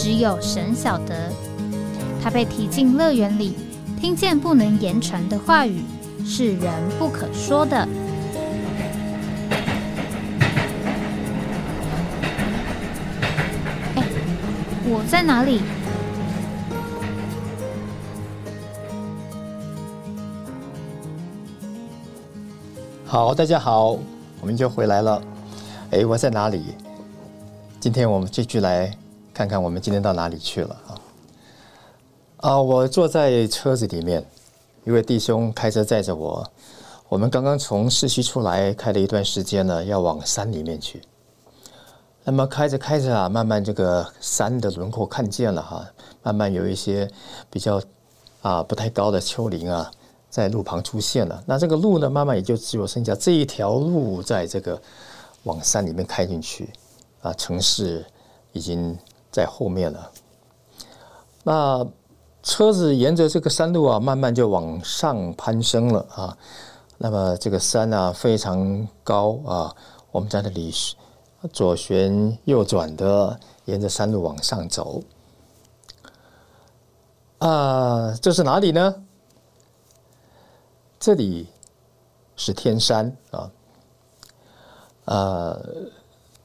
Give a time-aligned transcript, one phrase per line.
[0.00, 1.32] 只有神晓得，
[2.22, 3.56] 他被提进乐园里，
[4.00, 5.82] 听见不能言传的话语，
[6.24, 7.76] 是人不可说的。
[13.96, 14.04] 哎，
[14.84, 15.62] 我在哪里？
[23.04, 23.98] 好，大家好，
[24.40, 25.20] 我们就回来了。
[25.90, 26.62] 哎，我在哪里？
[27.80, 28.96] 今天我们继续来。
[29.38, 30.98] 看看我们今天到哪里去了啊？
[32.38, 34.26] 啊，我坐在车子里面，
[34.82, 36.44] 一位弟兄开车载着我。
[37.08, 41.00] 我们刚刚从市区出来，开了一段时间呢，要往山里面去。
[42.24, 45.86] 那么开着开着啊，慢慢这个山的轮廓看见了哈，
[46.24, 47.08] 慢慢有一些
[47.48, 47.80] 比较
[48.42, 49.88] 啊不太高的丘陵啊，
[50.28, 51.40] 在路旁出现了。
[51.46, 54.82] 那这个路呢，慢慢也就只有剩下这一条路，在这个
[55.44, 56.68] 往山里面开进去
[57.22, 58.04] 啊，城市
[58.50, 58.98] 已经。
[59.38, 60.10] 在后面了，
[61.44, 61.86] 那
[62.42, 66.36] 车子沿着这个山路啊，慢慢就往上攀升了啊。
[66.96, 69.72] 那么这个山啊非常高啊，
[70.10, 70.74] 我们在那里
[71.52, 75.00] 左旋右转的，沿着山路往上走。
[77.38, 78.92] 啊，这是哪里呢？
[80.98, 81.46] 这里
[82.34, 83.48] 是天山啊，
[85.04, 85.60] 呃。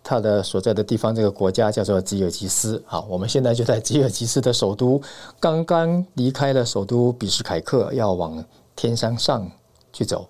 [0.04, 2.84] 他的所在的地方，这个国家叫做吉尔吉斯。
[2.86, 5.02] 好，我们现在就在吉尔吉斯的首都，
[5.40, 8.44] 刚刚离开了首都比什凯克，要往
[8.76, 9.50] 天山上
[9.94, 10.28] 去走。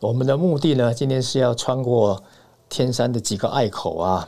[0.00, 2.22] 我们的目的呢，今天是要穿过
[2.70, 4.26] 天山的几个隘口啊，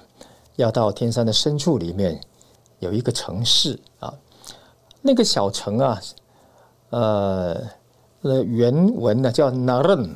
[0.56, 2.20] 要到天山的深处里面
[2.78, 4.12] 有一个城市啊，
[5.00, 6.00] 那个小城啊，
[6.90, 7.56] 呃，
[8.20, 10.14] 那，原文呢叫纳仁，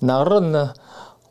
[0.00, 0.74] 纳仁呢。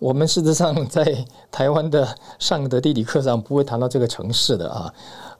[0.02, 4.94] 我们事实上在台湾的上的地理课上不会谈到这个城市的啊，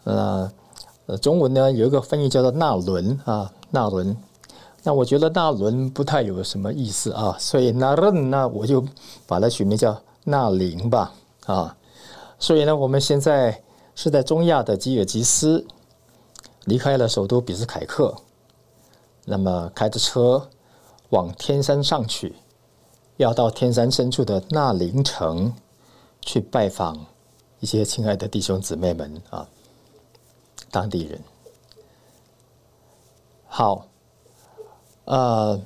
[0.04, 4.16] 呃，中文呢有一个翻译叫做纳伦啊，纳伦。
[4.84, 8.86] 那我觉得纳伦不太有什么意思啊，所以纳伦那我就
[9.26, 11.12] 把它取名叫纳林吧
[11.48, 11.76] 啊。
[12.38, 13.64] 所以呢，我们现在
[13.96, 15.66] 是在中亚的吉尔吉斯，
[16.66, 18.16] 离开了首都比斯凯克，
[19.26, 20.48] 那么开着车
[21.10, 22.36] 往天山上去。
[23.22, 25.54] 要到天山深处的那林城
[26.22, 27.06] 去拜访
[27.60, 29.48] 一些亲爱的弟兄姊妹们啊，
[30.72, 31.22] 当地人。
[33.46, 33.86] 好，
[35.06, 35.62] 呃，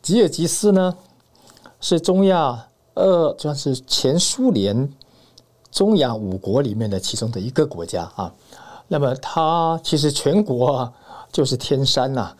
[0.00, 0.96] 吉尔吉斯呢
[1.80, 4.88] 是中亚呃，算是前苏联
[5.72, 8.32] 中亚五国里面的其中的一个国家啊。
[8.86, 10.92] 那么它其实全国啊
[11.32, 12.36] 就是天山呐。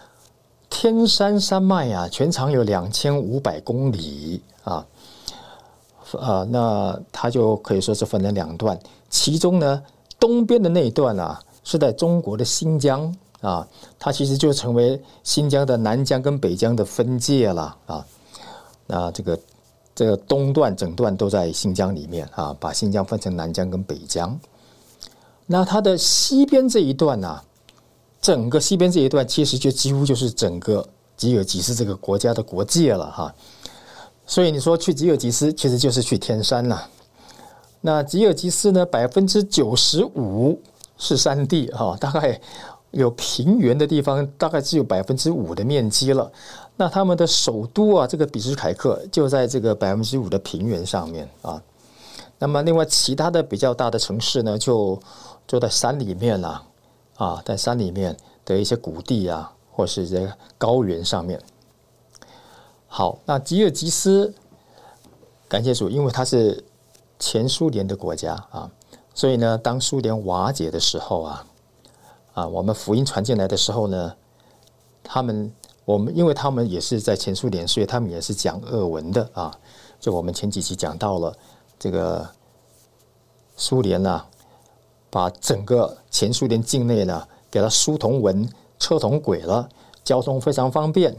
[0.83, 4.85] 天山山脉啊，全长有两千五百公里啊，
[6.19, 8.77] 啊，那它就可以说是分了两段。
[9.09, 9.81] 其中呢，
[10.19, 13.65] 东边的那一段啊，是在中国的新疆啊，
[13.97, 18.05] 它其实就成为新疆的南疆跟北疆的分界了啊。
[18.89, 19.39] 那这个
[19.95, 24.37] 这个东段整段都在新疆里面啊，把新疆分成南疆跟北疆。
[25.47, 27.41] 那它的西边这一段呢？
[28.23, 33.35] 整个西边这一段，其实就几乎就是整个吉尔吉斯这个国家的国界了哈。
[34.25, 36.89] 所以你说去吉尔吉斯，其实就是去天山了。
[37.81, 40.63] 那吉尔吉斯呢，百分之九十五
[40.97, 42.41] 是山地哈，大概
[42.93, 46.31] 有平原的地方，大概只有百分之五的面积了。
[46.77, 51.61] 那他们的首都啊，这个比什凯克就在这个百分之五的平原上面啊。
[52.39, 54.97] 那么另外其他的比较大的城市呢，就
[55.49, 56.63] 就在山里面了。
[57.23, 61.41] 啊在山里面的一些谷地啊，或是这个高原上面。
[62.89, 64.35] 好，那吉尔吉斯，
[65.49, 66.65] 感谢主，因为它是
[67.21, 68.69] 前苏联的国家啊，
[69.15, 71.47] 所以呢，当苏联瓦解的时候啊，
[72.35, 74.17] 啊，我们福音传进来的时候呢，
[75.05, 75.53] 他们
[75.85, 79.57] 我们因为他们也是在前苏联，所以他们也是讲俄文的啊。
[80.01, 81.33] 就我们前几期讲到了
[81.79, 82.29] 这个
[83.57, 84.27] 苏联啊。
[85.13, 88.49] 把整个前苏联境内呢，给它书同文、
[88.79, 89.69] 车同轨了，
[90.03, 91.15] 交通非常方便。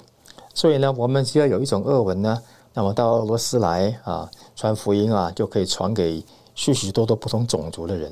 [0.52, 2.42] 所以呢，我们只要有一种俄文呢，
[2.74, 6.26] 那么到俄罗斯来啊，传福音啊，就可以传给
[6.56, 8.12] 许许多多不同种族的人。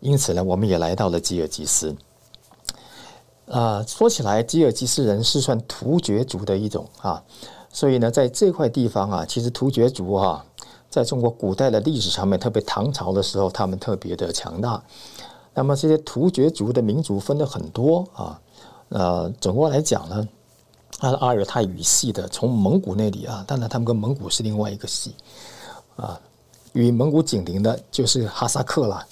[0.00, 1.94] 因此呢，我们也来到了吉尔吉斯。
[3.50, 7.22] 啊，说起来，吉尔吉斯人是算突厥族的一种啊，
[7.70, 10.46] 所以呢，在这块地方啊，其实突厥族啊，
[10.92, 14.82] 在中国古代的历史上面，特别唐朝的时候，他们特别的强大。
[15.54, 18.38] 那么这些突厥族的民族分的很多啊，
[18.90, 20.28] 呃，总过来讲呢，
[20.98, 25.14] 它是阿尔泰语系的，从蒙古那里啊，当然他们跟蒙古是另外一个系
[25.96, 26.20] 啊，
[26.74, 29.02] 与蒙古紧邻的就是哈萨克了，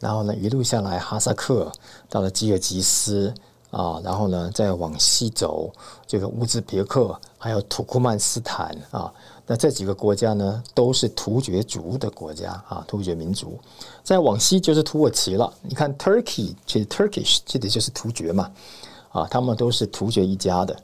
[0.00, 1.70] 然后呢，一路下来哈萨克
[2.10, 3.32] 到了吉尔吉斯。
[3.70, 5.70] 啊，然后呢，再往西走，
[6.06, 9.12] 这个乌兹别克，还有土库曼斯坦啊，
[9.48, 13.58] 那这几个国家呢，都是突厥族的国家啊，突厥民族。
[14.04, 15.52] 再往西就是土耳其了。
[15.62, 18.52] 你看，Turkey 其实 Turkish 这里就是突厥嘛，
[19.10, 20.76] 啊，他们都是突厥一家的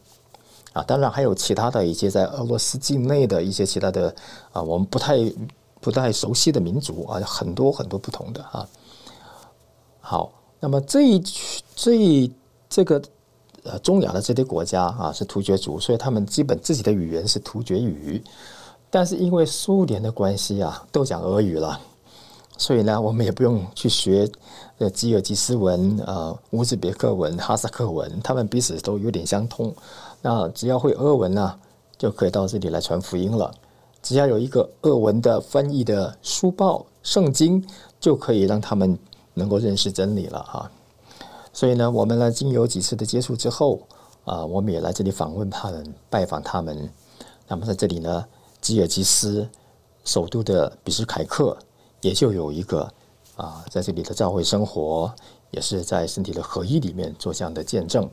[0.73, 0.83] 啊。
[0.83, 4.13] 当然还有其他的一些在俄罗斯境内的一些其他的
[4.53, 5.19] 啊，我们不太
[5.81, 8.67] 不太熟悉的民族啊，很多很多不同的啊。
[10.01, 11.23] 好，那么这一
[11.77, 12.33] 这一。
[12.67, 13.01] 这个
[13.65, 18.23] 呃，中亚的这些国家啊，是突厥族，所以他们基本自己的语言是突厥语。
[18.91, 21.81] 但是因为苏联的关系啊，都讲俄语了，
[22.57, 24.31] 所以呢，我们也不用去学
[24.79, 29.75] 呃吉尔吉斯文、呃乌兹别克文、哈萨克文，他们彼此都有点相通。
[30.23, 31.59] 那只要会俄文呢，
[31.99, 33.53] 就可以到这里来传福音了。
[34.03, 37.67] 只要有一个俄文的翻译的书报、圣经，
[37.99, 38.97] 就可以让他们
[39.33, 40.71] 能够认识真理了哈。
[41.55, 43.81] 所以呢，我们呢经有几次的接触之后，
[44.25, 46.91] 啊，我们也来这里访问他们，拜访他们。
[47.47, 48.27] 那么在这里呢，
[48.61, 49.49] 吉尔吉斯
[50.05, 51.57] 首都的比什凯克
[52.01, 52.93] 也就有一个
[53.37, 55.15] 啊，在这里的教会生活，
[55.53, 58.11] 也是在身体的合一里面做这样的见证。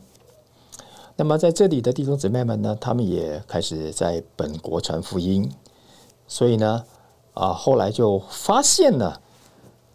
[1.16, 5.52] 那么在这里的弟兄姊妹们呢，他们也开始在本国传福音。
[6.28, 6.84] 所以呢，
[7.34, 9.20] 啊，后来就发现了，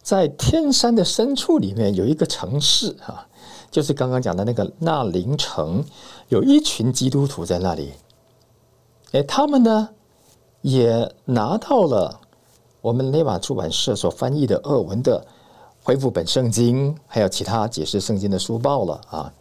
[0.03, 3.25] 在天山的深处里面有一个城市啊。
[3.69, 5.83] 就是刚刚讲的那个纳林城，
[6.29, 7.93] 有一群基督徒在那里。
[9.11, 9.89] 哎，他们呢
[10.61, 12.19] 也拿到了
[12.81, 15.25] 我们内瓦出版社所翻译的俄文的
[15.83, 19.33] 恢复本圣经，还有其他解释圣经的书报了啊。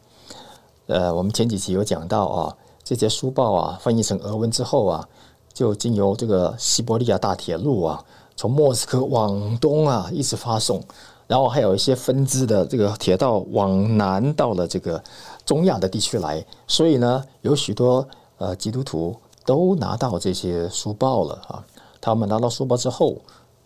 [0.86, 5.08] 呃，我们前几期有讲到啊，这些书报啊翻译成俄文之后啊，
[5.52, 8.04] 就经由这个西伯利亚大铁路啊，
[8.36, 10.80] 从莫斯科往东啊一直发送。
[11.28, 15.02] 然后还有一些分支的这个铁道往南到了这个
[15.44, 18.06] 中亚的地区来，所以呢，有许多
[18.38, 19.12] 呃基督徒
[19.44, 21.64] 都拿到这些书报了啊。
[22.00, 23.16] 他们拿到书报之后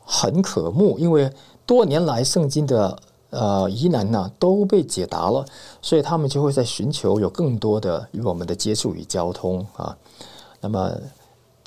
[0.03, 1.31] 很渴慕，因为
[1.67, 5.45] 多年来圣经的呃疑难呢都被解答了，
[5.83, 9.95] 所以他们就会在寻求有更多的与我们的接触与交通啊。
[10.63, 10.91] 那么。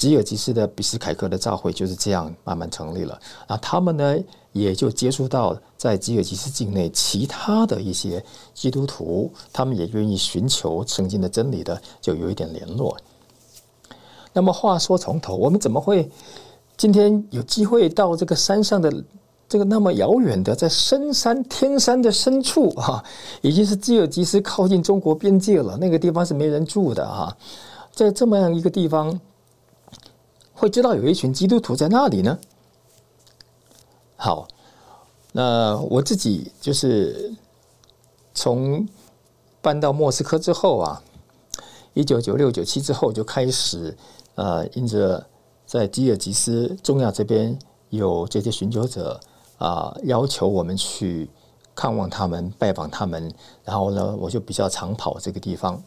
[0.03, 3.17] 吉尔吉斯的比斯凯克的教会就是这样慢慢成立了。
[3.47, 4.17] 那他们呢，
[4.51, 8.21] 也就接触到在吉尔吉斯境内其他的一些
[8.53, 12.97] 基督徒，他们也愿意寻求圣经的真理的，就有一点联络。
[14.33, 16.11] 那么话说从头，我们怎么会
[16.75, 18.93] 今天有机会到这个山上的
[19.47, 23.01] 这个那么遥远的，在深山天山的深处啊，
[23.41, 27.37] 已经是吉尔吉斯靠近中国边界了，那个地方是没人住的啊，
[27.93, 29.17] 在这么样一个地方。
[30.53, 32.39] 会知道有一群基督徒在那里呢。
[34.15, 34.47] 好，
[35.33, 37.33] 那我自己就是
[38.33, 38.87] 从
[39.61, 41.03] 搬到莫斯科之后啊，
[41.93, 43.97] 一九九六九七之后就开始
[44.35, 45.25] 呃，因着
[45.65, 47.57] 在吉尔吉斯中亚这边
[47.89, 49.19] 有这些寻求者
[49.57, 51.29] 啊，要求我们去
[51.75, 53.33] 看望他们、拜访他们，
[53.65, 55.83] 然后呢，我就比较常跑这个地方。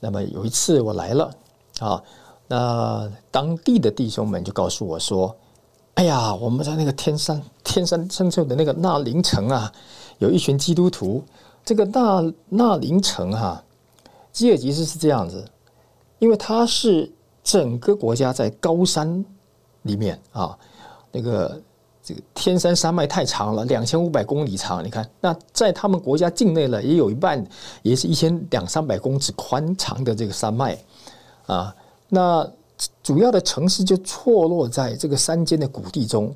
[0.00, 1.34] 那么有一次我来了
[1.78, 2.02] 啊。
[2.48, 5.34] 那当地的弟兄们就告诉我说
[5.94, 9.72] ：“哎呀，我们在那个天山天山深处的那个纳林城啊，
[10.18, 11.24] 有一群基督徒。
[11.64, 13.60] 这个纳纳林城哈，
[14.32, 15.44] 吉尔吉斯是这样子，
[16.20, 17.12] 因为它是
[17.42, 19.24] 整个国家在高山
[19.82, 20.56] 里面啊，
[21.10, 21.60] 那个
[22.00, 24.84] 这个天山山脉太长了，两千五百公里长。
[24.84, 27.44] 你看，那在他们国家境内了，也有一半
[27.82, 30.78] 也是一千两三百公尺宽长的这个山脉
[31.46, 31.74] 啊。”
[32.08, 32.48] 那
[33.02, 36.34] 主要的城市就错落在这个山间的谷地中，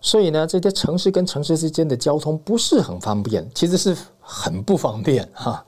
[0.00, 5.64] 所以呢，这些城市跟城市之间的交通不是很方便，其实是很不方便哈。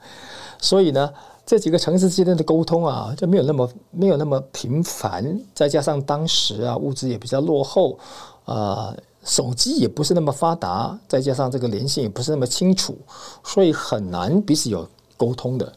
[0.61, 1.11] 所以呢，
[1.47, 5.41] 这几个城市之间的沟通啊，就没有那么没有那么频繁。
[5.55, 7.99] 再加上当时啊，物资也比较落后，
[8.45, 12.99] 啊，手机也不是那么发达，再加上这个连线也不是那么清楚，
[13.45, 14.87] 所以很难彼此有
[15.17, 15.73] 沟通的。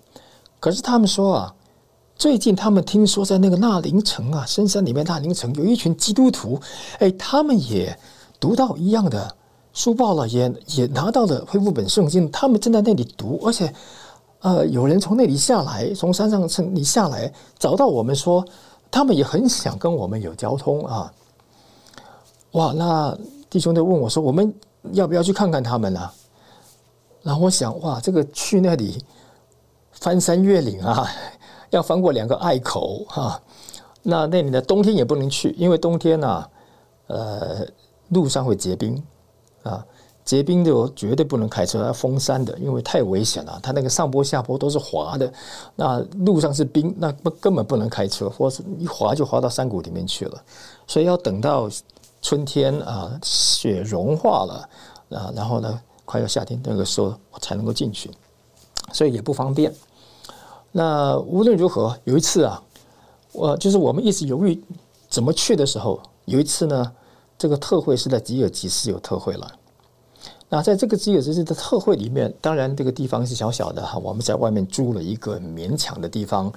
[0.60, 1.56] 可是他们说啊。
[2.22, 6.62] 最近他们听说在那个纳林城啊，深山里面纳林城有一群基督徒，
[7.00, 7.98] 哎，他们也
[8.40, 9.36] 读到一样的
[9.74, 13.74] 书报了，也也拿到了恢复本圣经，他们正在那里读，而且
[14.42, 18.46] 呃，有人从那里下来，从山上从里下来，找到我们说，
[18.92, 21.12] 他们也很想跟我们有交通啊。
[22.52, 23.18] 哇，那
[23.50, 24.54] 弟兄就问我说，我们
[24.92, 26.08] 要不要去看看他们呢？
[27.24, 29.04] 然后我想，哇，这个去那里
[29.94, 31.10] 翻山越岭啊，
[31.72, 33.42] 要翻过两个隘口哈。
[34.04, 36.48] 那那里的冬天也不能去，因为冬天呢，
[37.08, 37.68] 呃，
[38.10, 39.04] 路上会结冰
[39.64, 39.86] 啊。
[40.24, 43.60] 结冰就绝对不能开车，要封山的，因为太危险了。
[43.62, 45.34] 它那个上坡下坡都是滑的，
[45.76, 50.42] 那路上是冰，那不根本不能开车，或是一滑就滑到山谷里面去了。
[50.86, 51.68] 所以要等到
[52.22, 54.70] 春天啊，雪融化了
[55.10, 58.10] 啊，然后呢，快要夏天那个时候才能够进去，
[58.94, 59.74] 所以也不方便。
[60.72, 62.64] 那无论如何，有一次啊，
[63.34, 64.62] 我就是我们一直犹豫
[65.10, 66.92] 怎么去的时候，有一次呢，
[67.38, 69.52] 这个特会是在吉尔吉斯有特会了。
[70.48, 76.52] 那在这个吉尔吉斯的特会里面，当然这个地方是小小的哈，我们在外面租了一个勉强的地方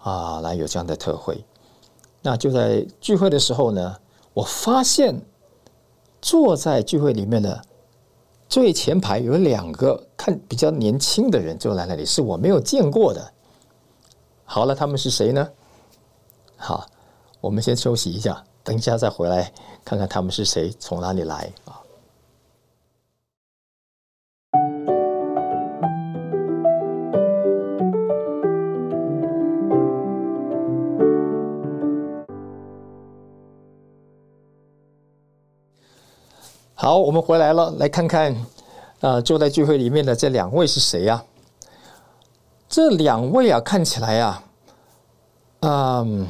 [0.00, 1.44] 啊，来有这样的特会。
[2.22, 3.96] 那就在聚会的时候呢，
[4.34, 5.20] 我发现
[6.20, 7.60] 坐在聚会里面的
[8.48, 13.32] 最前排有两个看比较年轻的人坐在那里，是我没有见过的。
[14.52, 15.48] 好了，他们是谁呢？
[16.56, 16.84] 好，
[17.40, 19.52] 我们先休息一下，等一下再回来
[19.84, 21.78] 看看他们是谁，从哪里来啊？
[36.74, 38.34] 好，我们回来了，来看看，
[38.98, 41.24] 啊，坐在聚会里面的这两位是谁呀？
[42.70, 44.44] 这两位啊，看起来啊，
[45.58, 46.28] 嗯，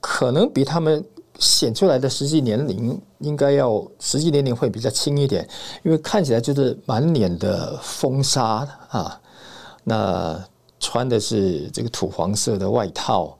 [0.00, 1.02] 可能比他们
[1.38, 5.48] 显出来的实际年龄应该要实际年龄会比较轻一点，
[5.84, 9.20] 因为看起来就是满脸的风沙啊，
[9.84, 10.44] 那
[10.80, 13.38] 穿的是这个土黄色的外套，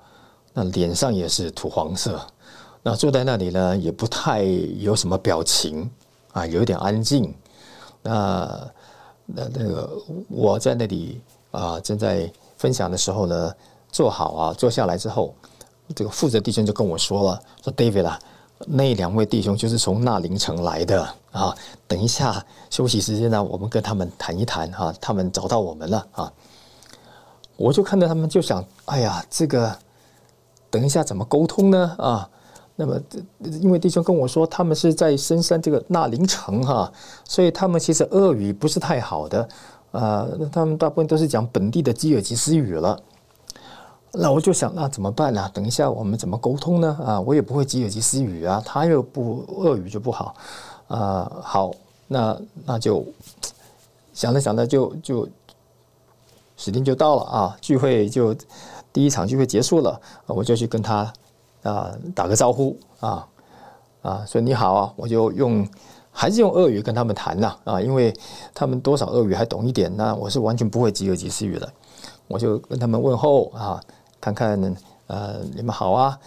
[0.52, 2.24] 那脸上也是土黄色。
[2.84, 5.90] 那坐在那里呢，也不太有什么表情
[6.30, 7.34] 啊，有点安静。
[8.02, 8.70] 那
[9.26, 11.20] 那那个我在那里
[11.56, 13.54] 啊，正在分享的时候呢，
[13.90, 15.34] 坐好啊，坐下来之后，
[15.94, 18.18] 这个负责弟兄就跟我说了，说 David 啊，
[18.66, 21.56] 那两位弟兄就是从纳林城来的啊。
[21.88, 26.30] 等一下休息时间呢，我们跟他们谈一谈哈，他们找到我们了啊。
[27.56, 29.74] 我就看到他们就想，哎呀，这个
[30.68, 32.28] 等一下怎么沟通呢啊？
[32.78, 33.00] 那么，
[33.62, 36.92] 因为弟兄跟我说，他们是在深山这个纳林城哈，
[37.24, 39.48] 所以他们其实俄语不是太好的，
[39.92, 43.00] 啊，他们大部分都是讲本地的基尔吉斯语了。
[44.12, 45.50] 那我就想，那怎么办呢？
[45.52, 46.98] 等一下我们怎么沟通呢？
[47.04, 50.34] 啊，我也不会基尔吉斯语啊，他又不俄语就不好，
[50.88, 51.70] 啊，好，
[52.06, 53.04] 那那就
[54.12, 55.28] 想着想着就就
[56.56, 58.34] 时间就到了啊，聚会就
[58.92, 61.12] 第一场聚会结束了，我就去跟他。
[61.62, 63.26] 啊，打个招呼啊
[64.00, 65.66] 啊，说你好啊，我就用
[66.18, 68.10] 还是用俄语跟他们谈呐啊，因为
[68.54, 71.70] 他们多少俄语还懂一点，那我是完全不会吉尔吉斯语的，
[72.26, 73.78] 我就跟他们问候啊，
[74.18, 74.58] 看看
[75.08, 76.18] 呃你们好啊，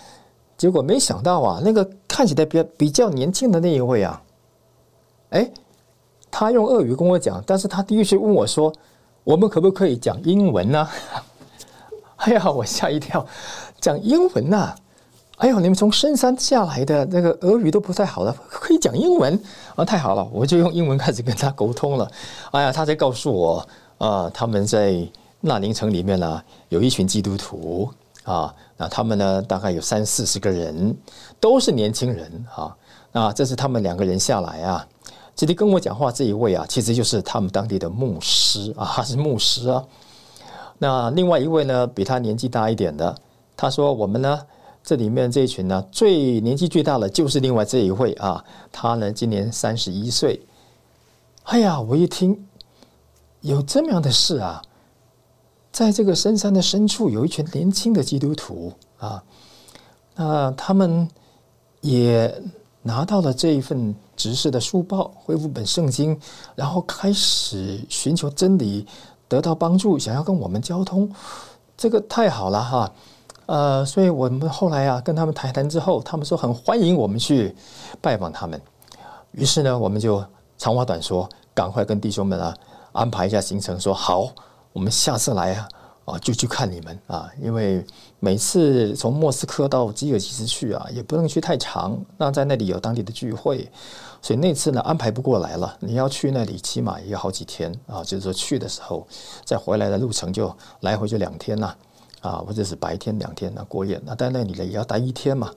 [0.55, 4.21] 结果没想到啊，那个看起来比较比较年轻的那一位啊，
[5.31, 5.49] 哎，
[6.29, 8.71] 他用俄语跟我讲，但是他第一句问我说，
[9.23, 10.87] 我们可不可以讲英文呢？
[12.17, 13.25] 哎呀，我吓一跳，
[13.81, 14.75] 讲英文呐！
[15.39, 19.41] 哎呦，你们从深山下来的那个俄语都不太好了，可以讲英文
[19.73, 19.85] 啊！
[19.85, 22.11] 太好了，我就用英文开始跟他沟通了。
[22.51, 23.65] 哎呀，他才告诉我
[23.99, 25.07] 啊，他们在
[25.39, 27.89] 纳林城里面呢，有一群基督徒
[28.25, 30.93] 啊，那他们呢大概有三四十个人，
[31.39, 32.75] 都是年轻人啊。
[33.13, 34.85] 那这是他们两个人下来啊，
[35.37, 39.81] 这里跟我讲话这一位啊，其实就是他们当地的牧师啊，是牧师啊。
[40.79, 43.15] 那另外一位呢，比他年纪大一点的，
[43.55, 44.41] 他说我们呢。
[44.83, 50.41] 这里面这一群呢，最年纪最大的就是另外这一位啊，他呢今年三十一岁。
[51.43, 52.47] 哎呀，我一听
[53.41, 54.61] 有这么样的事啊，
[55.71, 59.23] 在这个深山的深处有一群年轻的基督徒啊，
[60.15, 61.07] 那他们
[61.81, 62.41] 也
[62.81, 66.19] 拿到了这一份执事的书报，恢复本圣经，
[66.55, 68.85] 然后开始寻求真理，
[69.27, 71.11] 得到帮助，想要跟我们交通，
[71.77, 72.91] 这个太好了哈。
[73.49, 77.55] 呃，所以我们后来啊，跟他们谈谈之后，他们说很欢迎我们去
[77.99, 78.61] 拜访他们。
[79.31, 80.23] 于是呢，我们就
[80.55, 82.55] 长话短说，赶快跟弟兄们啊
[82.91, 84.29] 安排一下行程，说好，
[84.71, 85.67] 我们下次来啊，
[86.05, 87.83] 啊，就去看你们啊，因为
[88.19, 93.67] 每次从莫斯科到吉尔吉斯去啊，也不能去太长，那在那里有当地的聚会，
[94.21, 95.75] 所以那次呢安排不过来了。
[95.79, 99.07] 你要去那里，起码也要好几天啊，就是说去的时候，
[99.43, 101.77] 再回来的路程就来回就两天呐，啊，
[102.21, 105.53] 啊或者是白天两天那过夜，那在那里呢也要待一天嘛。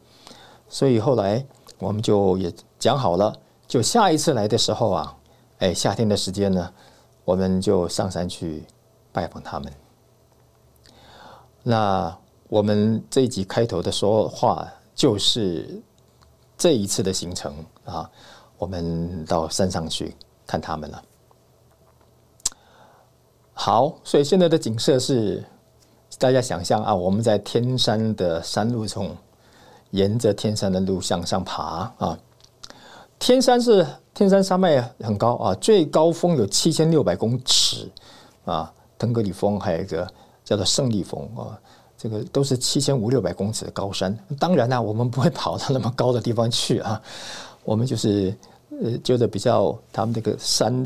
[0.69, 1.45] 所以后来
[1.79, 3.35] 我们就也讲好了，
[3.67, 5.17] 就下一次来的时候啊，
[5.59, 6.73] 哎，夏天的时间呢，
[7.25, 8.65] 我们就上山去
[9.13, 9.73] 拜访他们。
[11.63, 12.17] 那
[12.49, 15.83] 我们这一集开头的说话就是
[16.57, 17.55] 这一次的行程
[17.85, 18.11] 啊，
[18.59, 20.17] 我们到山上去
[20.47, 21.03] 看他们了。
[23.53, 25.45] 好，所以现在的景色是
[26.19, 29.17] 大家想象啊，我们在天山的山路中，
[29.91, 32.19] 沿着天山的路向上爬啊。
[33.19, 37.91] 天山是天山山脉很高啊，最高峰有七千六百公尺
[38.45, 40.07] 啊，腾格里峰还有一个。
[40.45, 41.57] 叫做胜利峰啊，
[41.97, 44.15] 这个都是七千五六百公尺的高山。
[44.41, 47.01] 当然呢，我们不会跑到那么高的地方去啊，
[47.63, 48.37] 我们就是
[48.83, 50.85] 呃，觉得比较他们这个山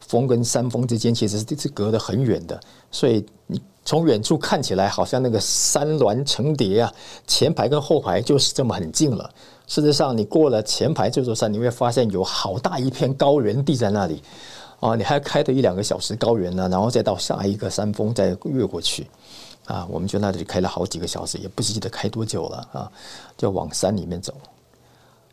[0.00, 2.58] 峰跟山峰之间其实是是隔得很远的，
[2.90, 6.92] 所以你从远处看起来好像那个山峦层叠啊，
[7.26, 9.30] 前排跟后排就是这么很近了。
[9.66, 14.22] 事实上，你过了前排这座山，你会发现有好大一片高原地在那里。
[14.80, 19.06] 啊，你还开的一两个小时高原呢，然后再到下一个山峰再越过去，
[19.64, 22.92] 啊，我们就那里开了好几个小时，也不记得开多久了啊，
[23.34, 24.34] 就往山里面走。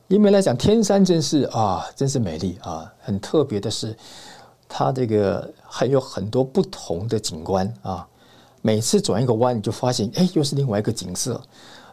[0.07, 3.93] 因为来讲，天山真是啊，真是美丽啊，很特别的是，
[4.69, 8.07] 它这个还有很多不同的景观啊，
[8.61, 11.41] 每次转一个弯，你就发现哎，又是另外一个景色。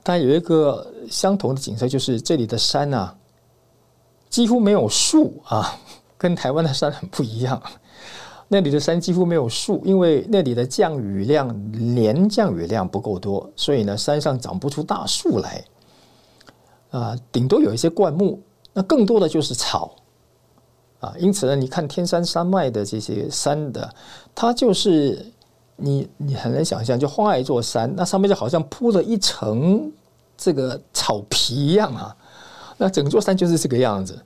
[0.03, 3.13] 但有一个相同的景色，就是这里的山呐，
[4.31, 5.79] 几乎没有树啊。
[6.19, 7.63] 跟台湾的山很不一样，
[8.49, 11.47] 那里的山几乎没有树，因为那里的降雨量
[11.95, 15.65] 年降雨量不够多，所以呢，山上长不出大树来，
[16.91, 19.95] 啊，顶多有一些灌木，那更多的就是草，
[20.99, 23.89] 啊，因此呢，你看天山山脉的这些山的，
[24.35, 25.25] 它就是
[25.81, 29.91] 你你很难想象，就画一座山，那上面就好像铺了一层
[30.37, 32.15] 这个草皮一样啊，
[32.77, 34.21] 那整座山就是这个样子。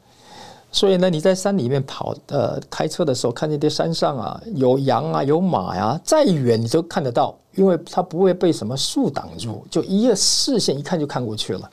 [0.74, 11.70] 所以呢，你在山里面跑，呃，开车的时候看那些山上啊，有羊啊，有马呀，再远你都看得到，因为它不会被什么树挡住，就一个视线一看就看过去了。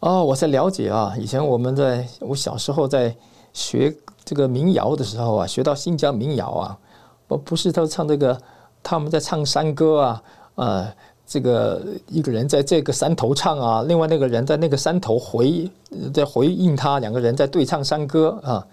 [0.00, 3.16] 哦，我在了解啊，以前我们在我小时候在
[3.54, 6.78] 学这个民谣的时候啊，学到新疆民谣啊，
[7.26, 8.40] 不不是他唱这个，
[8.82, 10.22] 他们在唱山歌啊，
[10.56, 10.92] 呃。
[11.28, 15.68] 这个一个人在这个山头唱啊，另外那个人在那个山头回
[16.14, 18.64] 在回应他，两个人在对唱山歌啊。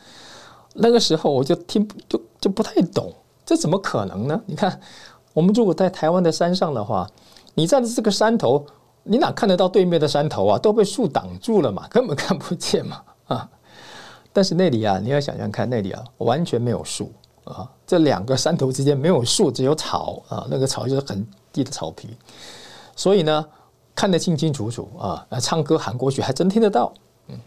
[0.75, 3.11] 那个时候我就听就就不太懂，
[3.43, 4.39] 这怎么可能呢？
[4.45, 4.79] 你看，
[5.33, 7.09] 我们如果在台湾的山上的话，
[7.55, 8.63] 你站在这个山头，
[9.01, 10.59] 你哪看得到对面的山头啊？
[10.59, 13.49] 都被树挡住了嘛，根本看不见嘛啊。
[14.31, 17.11] 但是那里啊，你要想想看，那里啊完全没有树
[17.45, 21.25] 啊，这两个山头之间没有树，只有草啊，那个草就是很。
[21.53, 22.09] 低的草皮，
[22.95, 23.45] 所以呢，
[23.93, 25.23] 看得清清楚楚啊！
[25.39, 26.91] 唱歌喊过去还真听得到，
[27.27, 27.37] 嗯，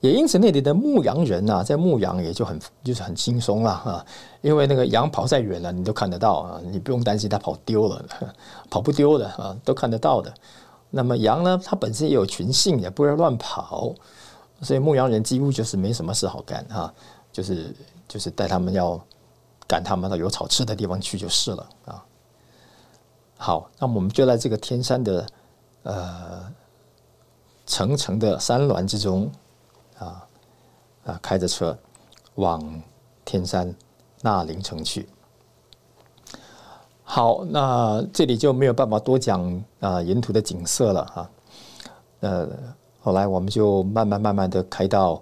[0.00, 4.04] 也因此那里的牧羊人啊，在牧羊也就很就是很轻松了啊，
[4.40, 8.04] 因为那个羊跑再远了，你都看得到啊，你不用担心它跑丢了，
[8.68, 10.34] 跑不丢的啊，都看得到的。
[10.90, 13.94] 那么羊呢，它本身也有群性，也不会乱跑，
[14.62, 16.92] 所以牧羊人几乎就是没什么事好干啊，
[17.32, 17.72] 就是
[18.08, 19.00] 就是带他们要
[19.66, 22.04] 赶他们到有草吃的地方去就是了啊。
[23.36, 25.26] 好，那我们就在这个天山的
[25.82, 26.52] 呃
[27.66, 29.28] 层层的山峦之中
[29.98, 30.24] 啊
[31.04, 31.76] 啊，开着车
[32.36, 32.82] 往
[33.24, 33.74] 天山
[34.20, 35.08] 那林城去。
[37.02, 41.30] 好，那这里就没有办法多讲啊沿途的景色了哈。
[42.20, 42.48] 呃，
[43.00, 45.20] 后来我们就慢慢慢慢的开到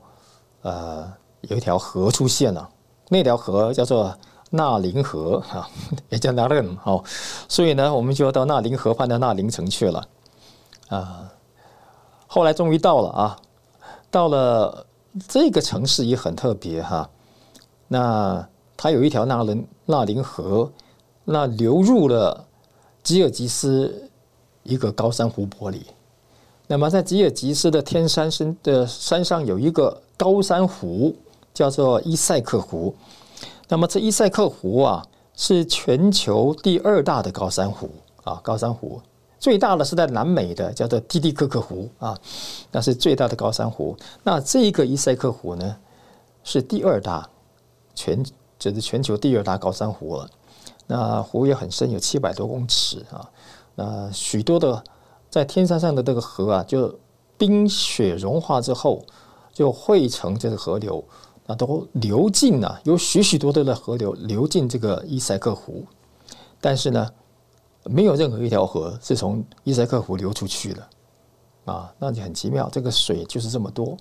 [0.61, 2.69] 呃有一条河出现了，
[3.09, 4.15] 那条河叫做。
[4.51, 5.69] 纳林河啊，
[6.11, 7.03] 也叫纳伦哦，
[7.49, 10.07] 所以呢，我们就要到纳林河畔的纳林城去了
[10.89, 11.31] 啊。
[12.27, 13.37] 后来终于到了啊，
[14.11, 14.87] 到了
[15.29, 17.09] 这个城市也很特别哈。
[17.89, 20.71] 那它有一条纳林纳林河，
[21.25, 22.47] 那流入了
[23.03, 24.11] 吉尔吉斯
[24.63, 25.87] 一个高山湖泊里。
[26.69, 31.15] 那么在吉尔吉斯的天山山的山上有一个高山湖，
[31.53, 32.95] 叫做伊塞克湖。
[33.71, 37.89] 那么这伊塞克湖啊，是全球第二大的高山湖
[38.25, 39.01] 啊，高山湖
[39.39, 42.19] 最大的是在南美的，叫做蒂蒂科克湖啊，
[42.73, 43.97] 那是最大的高山湖。
[44.25, 45.77] 那这个伊塞克湖呢，
[46.43, 47.27] 是第二大，
[47.95, 48.21] 全
[48.59, 50.29] 就是全球第二大高山湖了。
[50.89, 53.31] 那湖也很深，有七百多公尺啊。
[53.77, 54.83] 那许多的
[55.31, 56.93] 在天山上的这个河啊，就
[57.39, 59.01] 冰雪融化之后，
[59.53, 61.03] 就汇成这个河流，
[61.51, 65.85] 啊都流进啊，有许许多多的河流流进这个伊塞克湖。
[66.61, 67.11] 但是呢，
[67.85, 70.87] 没有任何一条河是从伊塞克湖流出去的
[71.65, 72.69] 啊，那就很奇妙。
[72.71, 73.97] 这个水就是这么多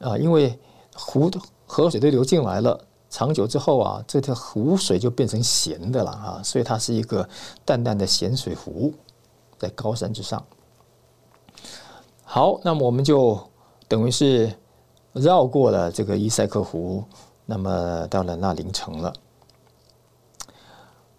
[0.00, 0.58] 啊，因为
[0.94, 7.26] 湖的河水都流进来了，长久之后啊，这条湖水就变成咸的了啊，所以它是一个
[7.64, 8.92] 淡淡的咸水湖，
[9.58, 10.44] 在高山之上。
[12.24, 13.38] 好，那么我们就
[13.88, 14.52] 等于是
[15.12, 17.02] 绕过了这个伊塞克湖，
[17.46, 19.12] 那么到了那林城了。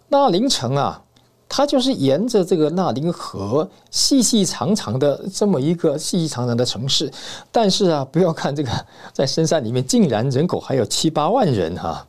[0.08, 1.02] 那林城啊，
[1.48, 7.10] 它就是沿着这个纳林河细细长长的这么一个细细长长的城市。
[7.50, 8.70] 但是啊，不要看这个
[9.12, 12.06] 在深山里面，竟然人口还有七八万人哈，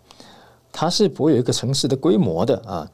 [0.71, 2.89] 它是不会有一个城市的规模的啊。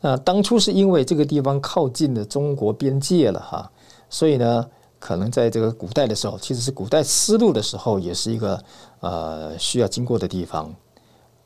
[0.00, 3.70] 那当初是因为这个地方靠近了中国边界了哈，
[4.08, 4.64] 所以呢，
[4.98, 8.62] 可能在这个古代的时候，其实是古代丝路的时候，也是一个
[9.00, 10.74] 呃需要经过的地方。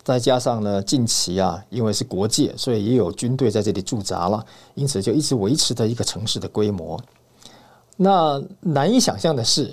[0.02, 7.00] 再加上呢，近期啊，因为是国界，所以也有军队在这里驻扎了，因此就一直维持着一个城市的规模。
[7.96, 9.72] 那难以想象的是，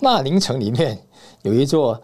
[0.00, 1.02] 纳林城里面
[1.40, 1.98] 有一座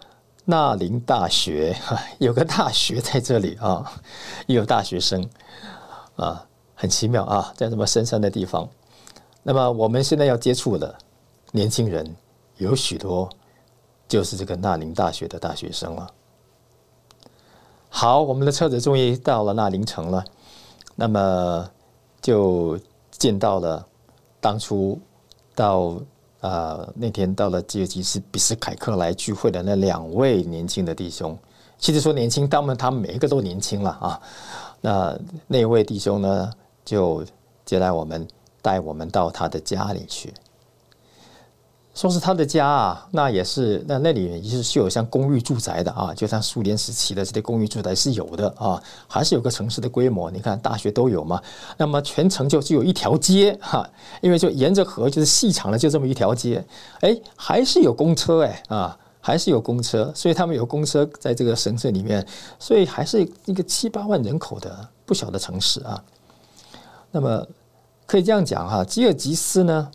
[0.47, 1.77] 纳林大学，
[2.19, 3.93] 有个大学在这里啊，
[4.47, 5.29] 也有大学生
[6.17, 8.67] 啊，很奇妙啊，在这么深山的地方。
[9.43, 10.95] 那么我们现在要接触的
[11.53, 12.17] 年轻人
[12.57, 13.29] 有许多，
[14.07, 16.11] 就是这个纳林大学的大学生了。
[17.89, 20.23] 好，我们的车子终于到了那林城了，
[20.95, 21.71] 那么
[22.21, 22.79] 就
[23.11, 23.87] 见到了
[24.41, 25.01] 当初
[25.55, 25.99] 到
[26.41, 31.37] 啊那天到了吉尔吉斯比斯凯克来聚会的那两位年轻的弟兄。
[31.79, 34.21] 其实说年轻，他们他们每一个都年轻了啊。
[34.81, 36.51] 那那位弟兄呢，
[36.85, 37.25] 就
[37.65, 38.29] 接待我们，
[38.61, 40.35] 带我们到他的家里去。
[41.99, 50.31] 说是他的家啊，那也是那那里也是是有像公寓住宅的啊，就像苏联时期的这些公寓住宅是有的啊，还是有个城市的规模。
[50.31, 51.43] 你看大学都有嘛，
[51.77, 53.85] 那么全城就只有一条街哈，
[54.21, 56.65] 因为就沿着河就是细长的就这么一条街，
[57.01, 62.25] 哎，还是有公车哎啊，还是有公车，所以他们有公车在这个城市里面，
[62.61, 66.01] 所以还是一个七八万人口的不小的城市啊。
[67.11, 67.45] 那么
[68.07, 69.91] 可以这样讲哈，吉尔吉斯呢，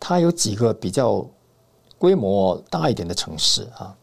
[0.00, 1.24] 它有几个比较。
[1.98, 3.96] 规模大一点的城市啊，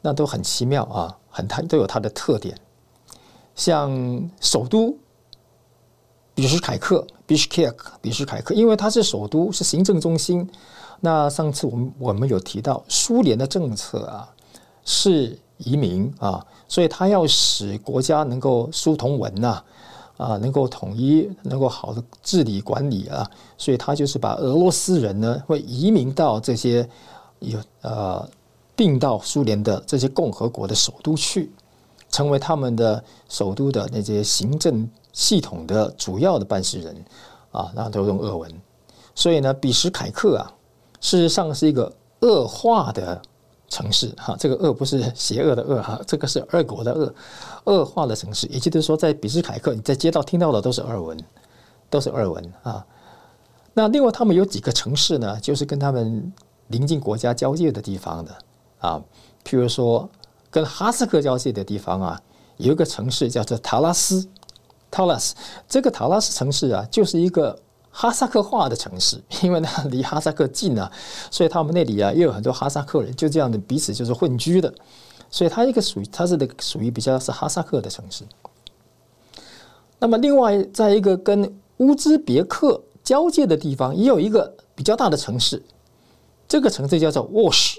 [0.00, 2.58] 那都很奇妙啊，很它都有它的特点。
[3.54, 3.90] 像
[4.40, 4.96] 首都
[6.34, 10.48] 比什凯克 （Bishkek），比什凯克，因为它是首都，是行政中心。
[11.00, 14.32] 那上次我们我们有提到，苏联的政策啊
[14.84, 19.62] 是移民啊，所以它要使国家能够书同文呐，
[20.16, 26.88] 啊，能够统一，能够好的治理管理啊，所以他就是把俄罗斯人呢会移民到这些。
[27.40, 28.28] 有呃，
[28.74, 31.52] 并到苏联的这些共和国的首都去，
[32.10, 37.04] 成为他们的首都的那些行政系统的主要的办事人
[37.52, 38.52] 啊，那都用俄文。
[39.14, 40.50] 所以呢，比什凯克啊，
[41.00, 43.20] 事实上是一个恶化的
[43.68, 44.36] 城市哈。
[44.38, 47.14] 这个恶不是邪恶的恶哈，这个是俄国的恶，
[47.64, 48.46] 恶化的城市。
[48.48, 51.18] 也就是说，在比什凯克，你在街道听到的都是俄文，
[51.90, 52.84] 都是俄文啊。
[53.74, 56.32] 那另外，他们有几个城市呢，就是跟他们。
[56.68, 58.38] 临近国家交界的地方的
[58.78, 59.02] 啊，
[59.44, 60.08] 譬如说
[60.50, 62.22] 跟哈萨克交界的地方啊，
[62.56, 64.26] 有一个城市叫做塔拉斯，
[64.90, 65.34] 塔拉斯
[65.68, 67.58] 这个塔拉斯城市啊，就是一个
[67.90, 70.90] 哈萨克化的城市， 因为呢离哈萨克近啊，
[71.30, 74.72] 所以他们那里啊也有很多哈萨克人，就这样的彼此就是混居的，
[75.30, 78.24] 所以它一个属于它是的属于比较是哈萨克的城市。
[79.98, 85.62] 那么另外在一个跟乌兹别克交界的地方，也有一个比较大的城市。
[86.48, 87.76] 这个城市叫做 Wash，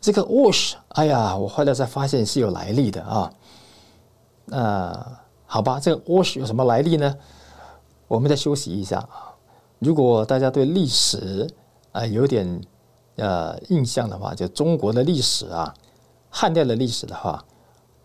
[0.00, 3.32] 这个 Wash，哎呀，我后来才发现是有来历的啊。
[4.46, 7.16] 那好吧，这个 Wash 有什么来历呢？
[8.08, 9.32] 我们再休息一下啊。
[9.78, 11.48] 如果大家对历史
[11.92, 12.60] 啊有点
[13.14, 15.72] 呃印象的话，就中国的历史啊，
[16.28, 17.44] 汉代的历史的话，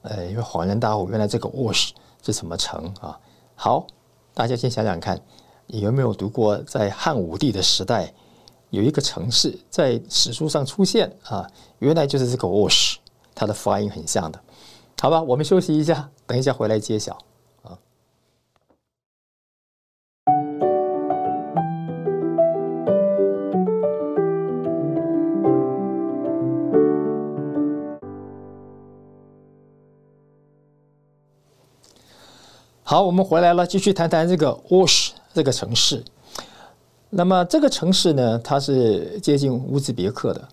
[0.04, 1.90] 呃，因为恍然大悟，原来这个 Wash
[2.22, 3.20] 是什么城啊？
[3.56, 3.88] 好，
[4.36, 5.20] 大家先想想看，
[5.66, 8.14] 你有没有读过在汉武帝的时代？
[8.72, 11.46] 有一个城市在史书上出现啊，
[11.80, 12.96] 原来就是这个 Wash，
[13.36, 14.40] 它的发音很像的，
[15.02, 17.18] 好吧，我们休息一下，等一下回来揭晓
[17.64, 17.78] 啊。
[32.84, 36.02] 好，我们回来了，继续谈谈这个 Osh 这个城市。
[37.14, 40.48] 那么这个城市呢，它是接近乌兹别克的。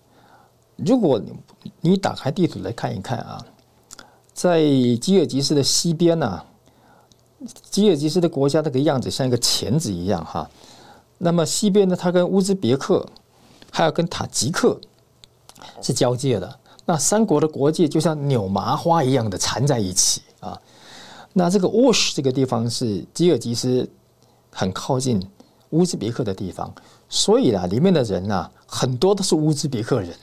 [0.75, 1.33] 如果你
[1.79, 3.43] 你打开地图来看一看啊，
[4.33, 4.61] 在
[5.01, 6.43] 吉尔吉斯的西边呢，
[7.69, 10.49] 吉尔吉斯的国家那个样子像一个钳子一样哈。
[11.17, 13.05] 那么西边呢，它跟乌兹别克
[13.71, 14.77] 还有跟塔吉克
[15.81, 16.59] 是交界的。
[16.85, 20.59] 那三国的国界就像扭麻花一样的缠在一起啊。
[21.31, 23.89] 那这个沃什这个地方是吉尔吉斯
[24.51, 25.25] 很靠近。
[25.71, 26.73] 乌兹别克的地方，
[27.07, 30.15] 所以啊，里面的人呐，很多都是乌兹别克人。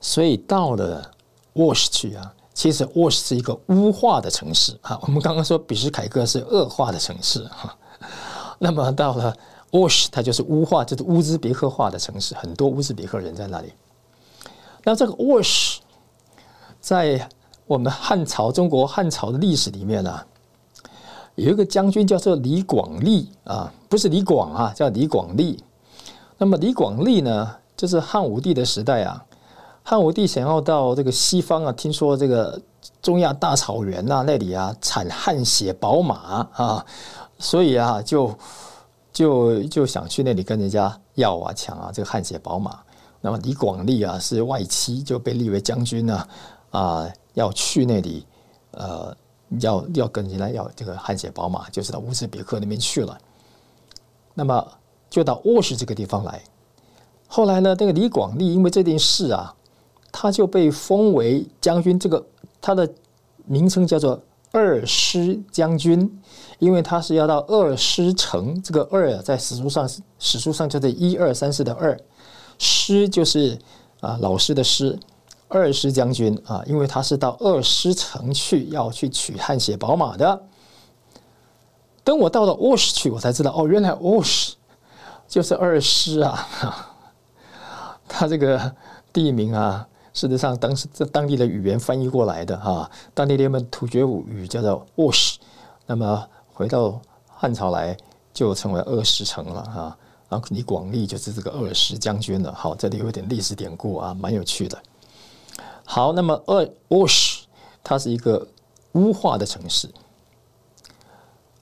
[0.00, 1.10] 所以到了
[1.54, 4.98] 沃什去啊，其实沃什是一个乌化的城市啊。
[5.02, 7.76] 我们刚刚说比什凯克是恶化的城市哈，
[8.58, 9.36] 那么到了
[9.70, 13.72] 沃什，它就是乌化，就是乌兹别克化的城市，很多乌兹别克人在那里。
[14.84, 15.80] 那这个沃什
[16.80, 17.28] 在
[17.66, 20.20] 我们汉朝中国汉朝的历史里面呢？
[21.36, 25.62] 有一个将军叫做李广利啊，不是李广啊，叫李广利。
[26.36, 29.24] 那么李广利呢，就是汉武帝的时代啊，
[29.82, 32.60] 汉武帝想要到这个西方啊，听说这个
[33.00, 36.84] 中亚大草原呐那里啊产汗血宝马啊，
[37.38, 38.30] 所以啊就
[39.10, 42.78] 就就想去那里跟人家要啊抢啊这个汗血宝马。
[43.22, 46.28] 那么李广利啊是外戚，就被立为将军呢
[46.72, 48.26] 啊，要去那里
[48.72, 49.16] 呃。
[49.60, 53.18] 要要跟人家要这个汗血宝马，就是到乌兹别克那边去了。
[54.34, 54.66] 那么
[55.10, 56.42] 就到沃什这个地方来。
[57.26, 59.54] 后来呢，那个李广利因为这件事啊，
[60.10, 61.98] 他就被封为将军。
[61.98, 62.24] 这个
[62.60, 62.88] 他的
[63.46, 64.20] 名称叫做
[64.52, 66.20] 二师将军，
[66.58, 68.60] 因为他是要到二师城。
[68.62, 69.88] 这个二在史书上
[70.18, 71.98] 史书上叫做一二三四的二，
[72.58, 73.58] 师就是
[74.00, 74.98] 啊老师的师。
[75.52, 80.42] 二师将军啊，因为他是到二师城去要去取汗血宝马的。
[82.02, 84.56] 等我到了沃什去，我才知道哦，原来沃什
[85.28, 86.48] 就是二师啊。
[88.08, 88.74] 他这个
[89.12, 95.38] 地名啊，事实上当时这当地的语言翻译过来的哈，当地人们突厥语语叫做沃什。
[95.86, 97.96] 那么回到汉朝来，
[98.32, 99.96] 就成为二师城了啊。
[100.28, 102.52] 然后李广利就是这个二师将军了。
[102.52, 104.76] 好，这里有点历史典故啊，蛮有趣的。
[105.84, 106.42] 好，那么
[106.88, 107.42] ，Osh，
[107.82, 108.46] 它是一个
[108.92, 109.88] 乌化的城市。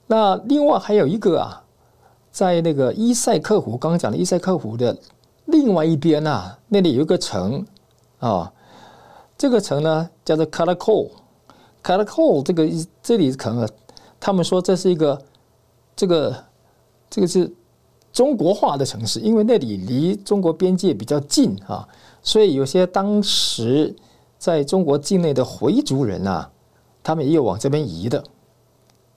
[0.06, 1.64] 那另外还有一个啊，
[2.30, 4.96] 在那个伊塞克湖，刚刚讲的伊塞克湖的
[5.46, 7.64] 另外一边啊，那里有一个城
[8.18, 8.52] 啊，
[9.38, 11.10] 这个城呢叫做卡拉库，
[11.82, 12.68] 卡拉库这个
[13.02, 13.68] 这里可能
[14.20, 15.20] 他们说这是一个
[15.96, 16.44] 这个
[17.08, 17.52] 这个是
[18.12, 21.88] 中国化的城市，因为那里离中国边界比较近啊，
[22.22, 23.96] 所以有些当时。
[24.40, 26.48] 在中国境内的回族人呐，
[27.02, 28.24] 他们也有往这边移的，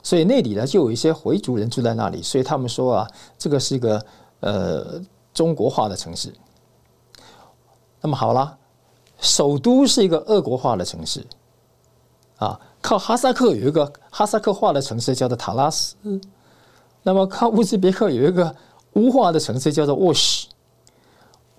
[0.02, 3.08] 所以那里呢就有一些回族人住在那里，所以他们说啊，
[3.38, 4.04] 这个是一个
[4.40, 5.00] 呃
[5.32, 6.30] 中国化的城市。
[8.02, 8.58] 那么好了，
[9.18, 11.26] 首都是一个俄国化的城市，
[12.36, 15.96] 啊，靠哈萨克有一个哈萨克化的城市叫做塔拉斯，
[17.02, 18.54] 那么靠乌兹别克有一个
[18.92, 20.46] 乌化的城市叫做沃什。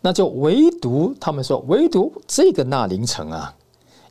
[0.05, 3.51] 那就唯独他们说，唯独这个纳林城啊，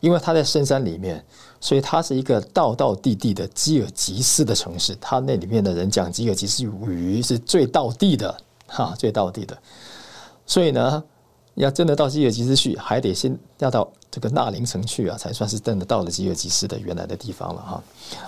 [0.00, 1.24] 因为它在深山里面，
[1.60, 4.98] 所以它是一个道道地地的吉尔吉斯的城市。
[5.00, 9.56] 它那里面的人讲吉尔吉斯语是最道地的，哈，最道地的。
[10.44, 11.00] 所以呢，
[11.54, 17.82] 要真的到吉尔吉斯去，还得先要到这个纳林城去啊，才算是真的到了吉尔吉斯的原来的地方了哈。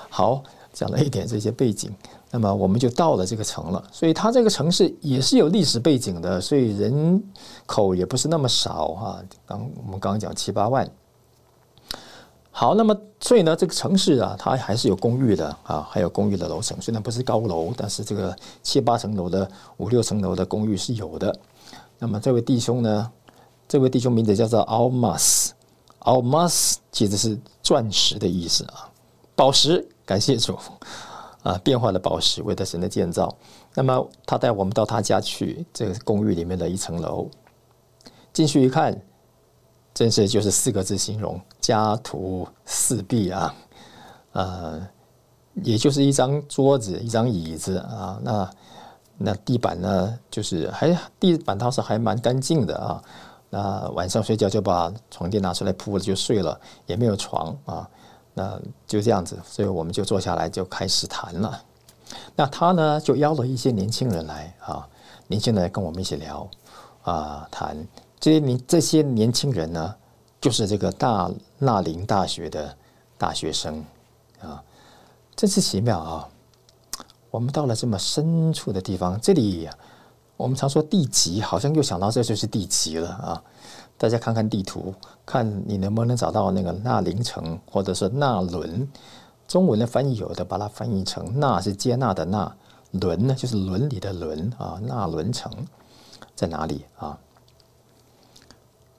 [0.09, 0.41] 好，
[0.77, 1.91] 讲了一点这些背景。
[2.31, 7.23] 那么我们就到了这个城了，所以它这个城市也是有历史背景的，所以人
[7.65, 9.19] 口也不是那么少哈。
[9.47, 10.87] 刚我们刚刚讲七八万。
[12.51, 21.35] 好，那么所以呢，这个城市啊，它还是有公寓的啊，还有公寓的楼层，虽然不是高楼，但是这个七八层楼的、五六层楼的公寓是有的。
[21.99, 23.11] 那么这位弟兄呢，
[23.69, 28.91] 这位弟兄名字叫做 Almas，Almas 其实是钻石的意思啊，
[29.35, 30.59] 宝石，感谢主。
[31.43, 33.33] 啊，变化的宝石，为的神的建造。
[33.73, 37.31] 那么他带我们到他家去，这个公寓里面的一层楼，
[38.33, 39.01] 进去一看，
[39.95, 43.55] 真是就是四个字形容：家徒四壁啊！
[44.33, 44.89] 呃，
[45.63, 48.19] 也就是一张桌子，一张椅子啊。
[48.25, 48.51] 那
[49.17, 53.01] 那地板呢，就是还地板倒是还蛮干净的啊。
[53.51, 57.89] 那晚上睡觉就把床垫拿出来铺了就睡了，也没有床啊。
[58.39, 61.63] 那就这样子，所以我们就坐下来就开始谈了。
[62.35, 64.87] 那他呢，就邀了一些年轻人来啊，
[65.27, 66.47] 年轻人来跟我们一起聊
[67.03, 67.75] 啊，谈
[68.21, 69.95] 这些年这些年轻人呢，
[70.41, 72.77] 就是这个大纳林大学的
[73.17, 73.83] 大学生
[74.43, 74.63] 啊。
[75.35, 76.29] 真是奇妙啊！
[77.31, 79.69] 我们到了这么深处的地方，这里
[80.37, 83.43] 我们常说地极，好像又想到这就是地极了啊！
[83.99, 88.87] 大家看看地图，看你能不能找到那个纳林城，或者是纳伦。
[89.49, 92.57] 中文的翻译有的把它翻译成“纳”是接纳的“纳
[92.93, 94.79] ”，“伦”呢就是伦理的“伦”啊。
[94.83, 95.51] 纳伦城
[96.35, 97.19] 在哪里啊？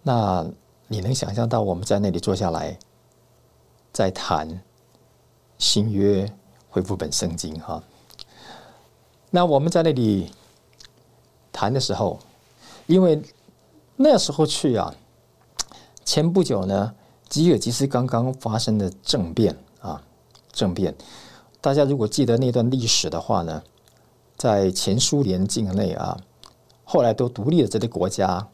[0.04, 0.48] 那
[0.88, 2.80] 你能想象到我们在那里坐下来，
[3.92, 4.62] 在谈
[5.58, 6.32] 新约
[6.70, 7.84] 恢复本圣经哈？
[9.30, 10.32] 那我们在那里
[11.52, 12.18] 谈的时候，
[12.86, 13.22] 因为
[13.98, 14.96] 那时候去啊，
[16.06, 16.94] 前不久呢，
[17.28, 20.02] 吉尔吉斯刚刚发生的政变啊。
[20.54, 20.96] 政变，
[21.62, 23.62] 大家如果记得那段历史的话呢，
[24.36, 26.18] 在前苏联境内啊，
[26.84, 28.48] 后来都独立的这些国家，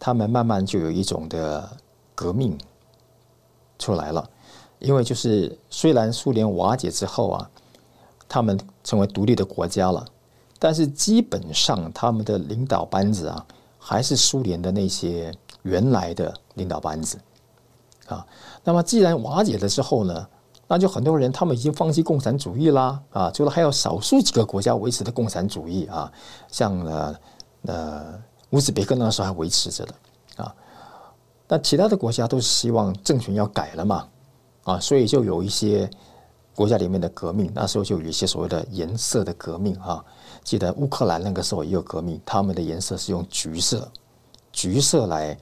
[0.00, 1.76] 他们慢慢就有一种的
[2.16, 2.58] 革命
[3.78, 4.28] 出来了。
[4.80, 7.50] 因为就是虽然苏联瓦解之后啊，
[8.28, 10.04] 他们成为独立的国家了，
[10.58, 13.46] 但是基本上他们的领导班子啊，
[13.88, 17.18] 还是苏联的那些原来的领导班子
[18.06, 18.26] 啊。
[18.62, 20.28] 那么既然瓦解了之后呢？
[20.70, 26.12] 那就很多人，他们已经放弃共产主义啦，啊，除了还有少数几个国家维持的共产主义啊，
[26.46, 27.16] 像呃
[27.62, 29.94] 呃乌兹别克那时候还维持着的
[30.44, 30.54] 啊，
[31.48, 34.06] 那其他的国家都是希望政权要改了嘛，
[34.64, 35.88] 啊，所以就有一些
[36.54, 40.04] 国家里面的革命，那时候就有一些所谓的颜色的革命啊，
[40.48, 43.86] 记得乌克兰那个时候也有革命，他们的颜色是用橘色，
[44.50, 45.38] 橘色来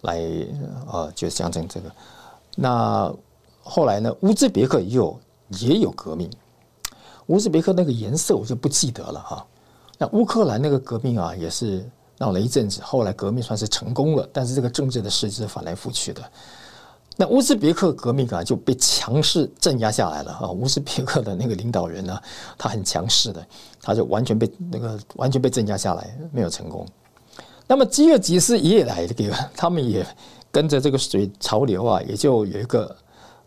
[0.00, 0.18] 来
[0.90, 1.88] 呃，就象征这个
[2.56, 3.14] 那。
[3.62, 5.20] 后来呢，乌兹别克也有
[5.60, 6.28] 也有革命，
[7.26, 9.46] 乌兹别克那个颜色我就不记得了哈。
[9.96, 16.32] 那乌克兰那个革命啊，也是闹了一阵子，后来革命算是成功了，但是这个政治的势是翻来覆去的。
[17.20, 20.48] 那乌兹别克革命啊就被强势镇压下来了啊。
[20.50, 22.18] 乌兹别克的那个领导人呢，
[22.56, 23.46] 他很强势的，
[23.82, 26.86] 他就完全被那个完全被镇压下来，没有成功。
[27.66, 30.06] 那么吉尔吉斯也来这个，他们也
[30.52, 32.96] 跟着这个水潮流啊，也就有一个。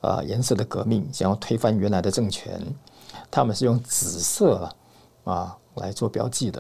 [0.02, 2.60] 啊，颜色的革命想要推翻原来的政权，
[3.30, 4.68] 他们是用紫色
[5.24, 6.60] 啊来做标记的。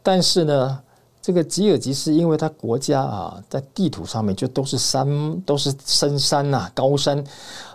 [0.00, 0.80] 但是呢，
[1.24, 7.24] 这个吉尔吉斯，因为它国家啊在地图上面就都是山，都是深山呐，高山，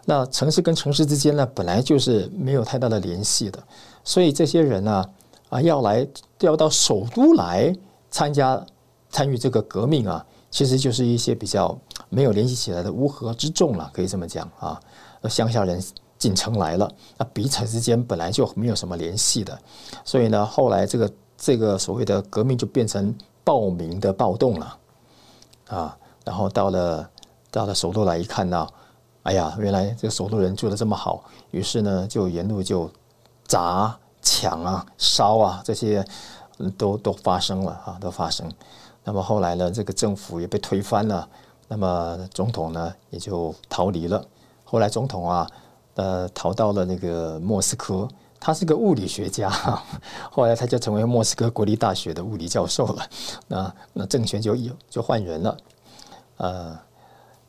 [0.06, 3.60] 那城市跟城市之间呢本来就是没有太大的联系的，
[4.04, 5.04] 所以这些人呢
[5.50, 6.08] 啊要来
[6.42, 7.76] 要到首都来
[8.12, 8.64] 参加
[9.10, 10.24] 参与这个革命啊。
[10.52, 11.76] 其实就是一些比较
[12.10, 14.80] 没有联系起来的乌合之众了，可以这么讲啊。
[15.28, 15.84] 乡下人
[16.20, 19.58] 进城来了，那彼此之间本来就没有什么联系的，
[20.06, 23.12] 所以呢，后来这个这个所谓的革命就变成
[23.44, 24.78] 暴民的暴动了
[25.68, 25.98] 啊。
[26.26, 27.10] 然后到了
[27.50, 28.68] 到了首都来一看呢，
[29.24, 32.90] 哎呀，原来这个首都人住的这么好，于是呢，就沿路就
[33.46, 36.06] 砸、抢啊、烧啊，这些
[36.78, 38.52] 都都发生了啊，都发生。
[39.04, 41.28] 那么后来呢，这个政府也被推翻了，
[41.68, 44.24] 那么总统呢也就逃离了。
[44.64, 45.50] 后来总统啊，
[45.96, 48.08] 呃，逃到了那个莫斯科，
[48.40, 49.50] 他是个物理学家，
[50.32, 53.06] 后来他就成为莫斯科国立大学的物理教授了。
[53.48, 55.58] 那那政权就有就换人了，
[56.38, 56.80] 呃，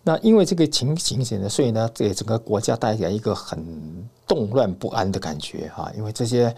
[0.02, 6.54] 那因为这个情情形呢，所以呢，给整个国家带来一个很动乱不安的感觉哈，因为这些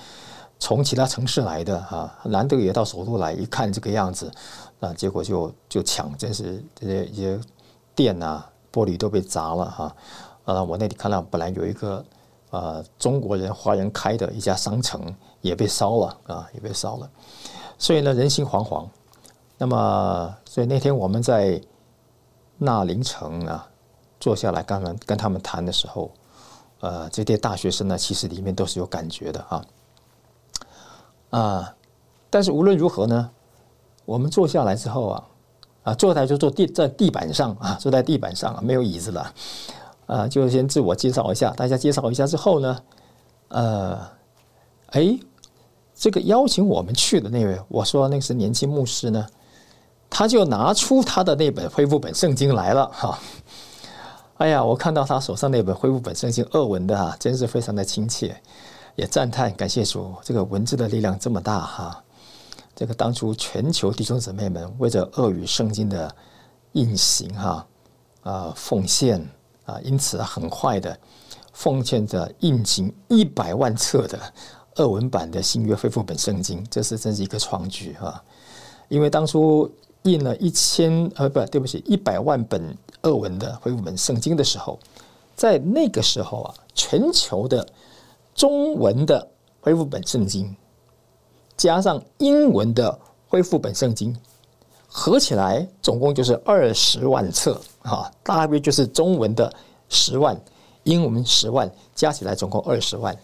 [0.58, 4.30] 从其他城市来的哈，难得也到首都来，一看这个样子。
[4.80, 7.38] 啊，结果就就抢，真是这些一些
[7.94, 9.96] 店啊，玻璃都被砸了哈。
[10.44, 12.04] 啊，我那里看到本来有一个
[12.52, 15.02] 呃中国人华人开的一家商城
[15.40, 17.10] 也被烧了啊，也被烧了。
[17.76, 18.86] 所以呢，人心惶惶。
[19.58, 21.60] 那么，所以那天我们在
[22.58, 23.68] 纳林城啊
[24.20, 26.10] 坐下来，刚刚跟他们谈的时候，
[26.80, 29.64] 呃，这些大学生呢，其实里面都是有感觉的啊。
[31.30, 31.76] 啊，
[32.28, 33.30] 但是无论如何呢？
[34.04, 35.24] 我们坐下来之后啊，
[35.84, 39.32] 啊，坐台就坐地在地板上啊，坐在地板上啊，没有椅子了，
[40.12, 42.78] 啊，就先自我介绍一下，大家介绍一下之后呢，
[43.48, 43.98] 呃，
[44.88, 45.18] 哎，
[45.94, 49.26] 这个邀请我们去的那位，我说那是年轻牧师呢，
[50.10, 53.18] 他就拿出他的那本恢复本圣经来了哈，
[54.36, 58.36] 哎呀，我看到他手上那本恢复本圣经二文的啊，真是非常的亲切，
[58.96, 62.04] 也赞叹感谢主，这个文字的力量这么大哈。
[62.74, 66.14] 这个当初全球弟兄姊妹们为着恶语圣经的
[66.72, 67.66] 印行哈
[68.22, 69.26] 啊奉献
[69.64, 70.98] 啊，因此很快的
[71.52, 74.18] 奉献着印行一百万册的
[74.76, 78.22] 二文版的新约恢复本圣经，这是真是一个创举啊！
[78.88, 79.70] 因为当初
[80.02, 84.78] 印了一千呃不对不起一百万本二文的恢复本圣经的时候，
[85.36, 87.66] 在那个时候啊，全球的
[88.34, 89.28] 中文的
[89.60, 90.56] 恢复本圣经，
[91.56, 92.98] 加上英文的
[93.28, 94.16] 恢复本圣经，
[94.94, 99.50] 合起来总共就是二十万册啊，大约就是中文的
[99.88, 100.38] 十万，
[100.82, 103.16] 英文十万，加起来总共二十万。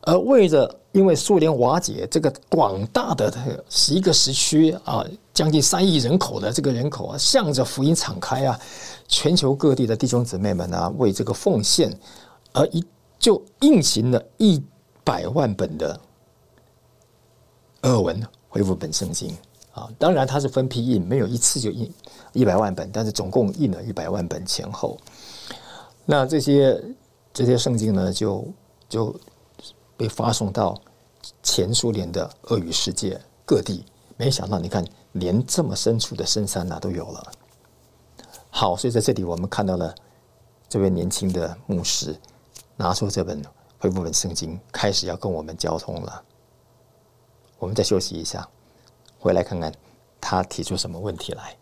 [0.00, 3.32] 而为着因为苏联瓦解，这个广大的
[3.68, 8.58] 十一个时区啊，将近三亿人口的这个人口啊，向着福音敞开啊，
[9.06, 11.96] 全球各地的弟兄姊妹们啊，为这个奉献，
[12.52, 12.84] 而一
[13.16, 14.60] 就印行了一
[15.04, 16.00] 百万本的
[17.82, 19.32] 俄文恢复本圣经
[19.72, 19.90] 啊。
[19.98, 21.92] 当然它是分批印，没有一次就印
[22.32, 24.98] 一百万本，但是总共印了一百万本前后。
[26.04, 26.82] 那这些
[27.32, 28.46] 这些圣经呢，就
[28.88, 29.14] 就。
[29.94, 30.76] 被发送到
[31.44, 33.84] 前苏联的俄语世界各地，
[34.16, 37.32] 没想到你看，连这么深处的深山呐都有了。
[38.50, 39.94] 好，所以在这里我们看到了
[40.68, 42.16] 这位年轻的牧师
[42.76, 43.40] 拿出这本
[43.78, 46.24] 恢复本圣经，开始要跟我们交通了。
[47.60, 48.48] 我们再休息一下，
[49.22, 49.72] 回来看看
[50.20, 51.56] 他提出什么问题来。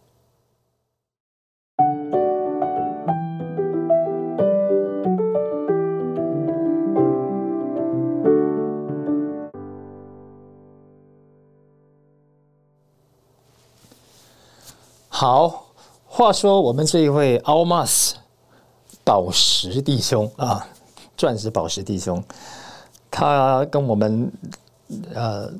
[15.10, 15.66] 好，
[16.06, 18.16] 话说我们这一位奥马斯
[19.04, 20.66] 宝石弟兄啊，
[21.14, 22.24] 钻石宝石弟兄，
[23.10, 24.32] 他跟我们
[25.12, 25.52] 呃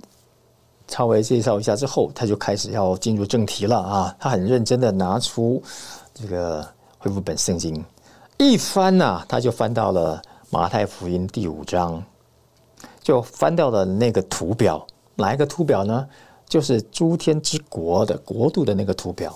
[0.91, 4.15] 稍微介绍一下之后，他就开始要进入正题了啊。
[4.19, 5.63] 他很认真的拿出
[6.13, 6.67] 这个
[6.99, 7.83] 恢复本圣经，
[8.37, 10.21] 一翻呐，他就翻到了
[10.51, 12.03] 马太福音第五章，
[13.03, 14.85] 就翻到了那个图表，
[15.15, 16.07] 哪一个图表呢？
[16.47, 19.33] 就是诸天之国的国度的那个图表。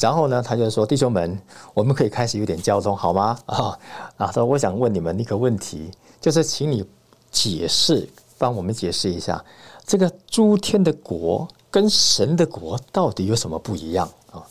[0.00, 1.40] 然后呢，他就说：“弟兄们，
[1.72, 3.38] 我们可以开始有点交通，好吗？
[3.46, 3.78] 啊，
[4.16, 6.84] 啊，说我想问你们一个问题，就是请你
[7.30, 9.42] 解释，帮我们解释一下，
[9.84, 14.42] 这个诸天的国跟神的国到底有什么不一样啊？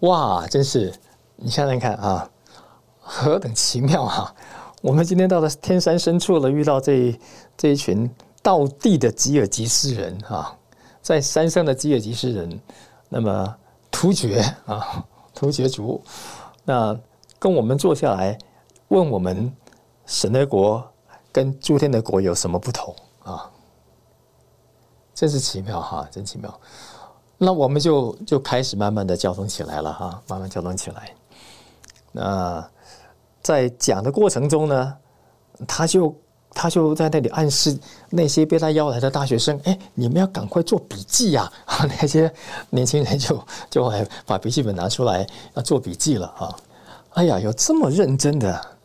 [0.00, 0.92] 哇，真是
[1.36, 2.30] 你想想看啊，
[2.98, 4.34] 何等奇妙啊！
[4.82, 7.18] 我们今天到了天山深处了，遇到这
[7.56, 8.10] 这一群
[8.42, 10.56] 道地的吉尔吉斯人啊，
[11.02, 12.60] 在山上的吉尔吉斯人。”
[13.08, 13.56] 那么
[13.88, 16.02] 突厥啊，突厥族，
[16.64, 16.98] 那
[17.38, 18.36] 跟我们坐下来
[18.88, 19.54] 问我们
[20.06, 20.84] 神的国
[21.30, 22.92] 跟诸天的国有什么不同
[23.26, 23.50] 啊？
[25.14, 26.60] 真是奇妙哈，真奇妙。
[27.38, 31.14] 那我们就就开始慢慢的交通起来了哈，慢慢交通起来。
[32.12, 32.66] 那
[33.42, 34.96] 在讲的过程中呢，
[35.66, 36.14] 他就。
[36.58, 41.52] 他就在那里暗示那些被他邀来的大学生：“哎，你们要赶快做笔记呀！”
[42.00, 42.32] 那些
[42.70, 43.92] 年轻人就就
[44.24, 46.56] 把笔记本拿出来要做笔记了啊！
[47.12, 48.75] 哎呀，有这么认真的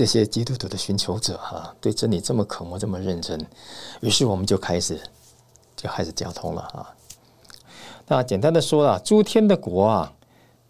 [0.00, 3.38] 这些基督徒的寻求者哈，对真理这么渴慕、这么认真，
[4.00, 4.98] 于是我们就开始
[5.76, 6.88] 就开始交通了啊！
[8.06, 10.10] 那简单的说啊，诸天的国啊。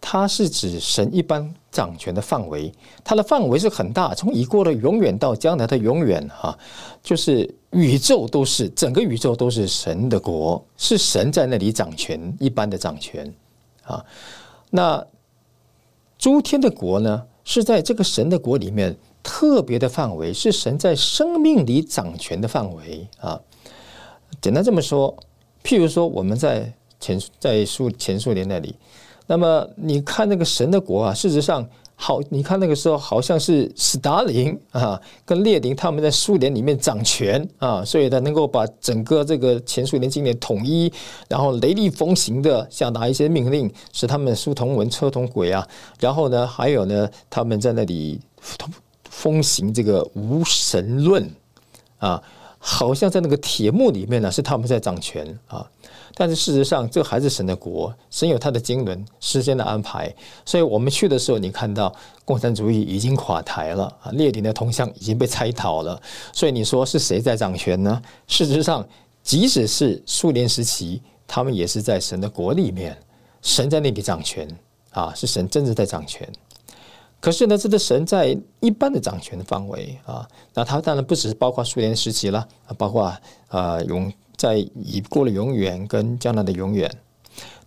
[0.00, 2.72] 它是指神一般掌权的范围，
[3.04, 6.58] 它的范围是很大，从已过的永远到将来的永远，哈，
[7.00, 13.32] 就是宇宙都是整个宇宙都是神的国，是神在那里掌权，一般的掌权
[13.84, 14.04] 啊。
[14.70, 15.06] 那
[16.18, 23.40] 诸天的国呢，是在这个神的国里面特别的范围，是神在生命里掌权的范围啊。
[24.40, 25.16] 简单这么说，
[25.62, 28.74] 譬如说我们在前在数前数年那里。
[29.26, 31.64] 那么你看那个神的国啊，事实上
[31.94, 40.92] 好，你看那个时候好像是斯大林啊，跟列宁他们在苏联里面掌权啊，所以他能够把整个这个前苏联经典统一，
[41.28, 45.64] 然后雷厉风行的下达一些命令，使他们书同文车同轨啊，
[46.00, 48.20] 然后呢还有呢他们在那里
[49.10, 51.30] 风行这个无神论
[51.98, 52.22] 啊。
[52.62, 55.66] 好像在那个铁幕里面呢，是他们在掌权啊，
[56.14, 60.14] 但是事实上，这还是神的国，神有他的经纶、时间的安排。
[60.44, 61.90] 所以我们去的时候，你看到
[62.22, 65.98] 共产主义已经垮台了啊，列宁的铜像已经被拆倒了。
[66.34, 68.02] 所以你说是谁在掌权呢？
[68.26, 68.86] 事实上，
[69.22, 72.94] 即使是苏联时期，他们也是在神的国里面，
[73.40, 74.46] 神在那里掌权
[74.90, 76.30] 啊，是神真正在掌权。
[77.20, 82.48] 可是呢，这个神在一般的掌权的范围啊，那他当然不只是包括苏联时期了，
[82.78, 83.14] 包括
[83.48, 86.90] 啊永在已过了永远跟将来的永远。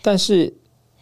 [0.01, 0.51] 但是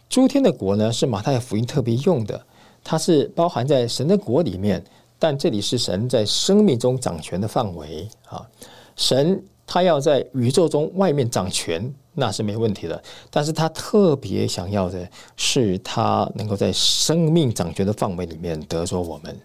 [0.08, 2.46] 诸天的国呢，是马太福音特别用的，
[2.84, 4.84] 它是包含在神的国里面，
[5.18, 8.46] 但这里是神在生命中掌权的范围啊，
[8.96, 11.92] 神他要在宇宙中外面掌权。
[12.14, 19.40] 那是没问题的，但是他特别想要的是，他能够在生命掌权的范围里面得着我们，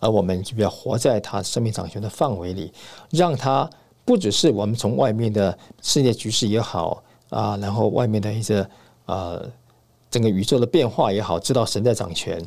[0.00, 2.72] 而我们就要活在他生命掌权的范围里，
[3.10, 3.68] 让他
[4.04, 8.66] 不只是我们从外面的世界局势也好啊，然后外面的一些
[9.06, 9.42] 呃
[10.10, 12.38] 整个宇宙的变化也好，知道神在掌权。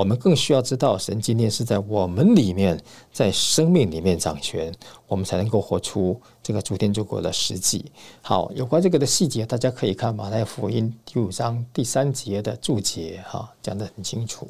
[0.00, 2.82] 我们更需要知道，神今天是在我们里面，
[3.12, 4.72] 在生命里面掌权，
[5.06, 7.84] 我们才能够活出这个主天主国的实际。
[8.22, 14.48] 好，有关这个的细节，大家可以看马太福音第五章第三节的注解，哈，讲得很清楚。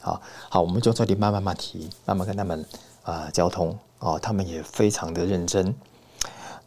[0.00, 2.64] 好，好，我们就这里慢慢慢提，慢慢跟他们
[3.02, 5.74] 啊交通哦，他们也非常的认真。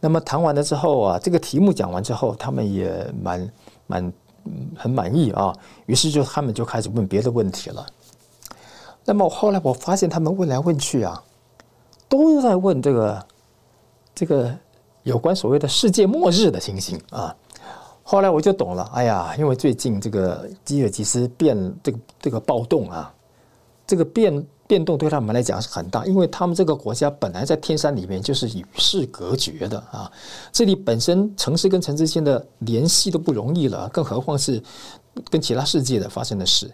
[0.00, 3.50] 那么谈完了之后啊，这个题目讲完之后，他们也蛮
[3.86, 4.12] 蛮。
[4.76, 5.52] 很满意啊，
[5.86, 7.86] 于是就他们就开始问别的问题了。
[9.04, 11.22] 那么后来我发现他们问来问去啊，
[12.08, 13.26] 都在问这个
[14.14, 14.56] 这个
[15.02, 17.34] 有关所谓的世界末日的情形啊。
[18.02, 23.14] 后来我就懂了，哎呀，因为最近这个基尔吉斯变这个这个暴动啊，
[23.86, 24.46] 这个变。
[24.70, 30.08] 变动对他们来讲是很大，因为他们这个国家本来在天山里面就是与世隔绝的啊，
[30.52, 34.62] 这里本身城市跟城之间的联系都不容易了，更何况是
[35.28, 36.70] 跟其他世界的发生的事。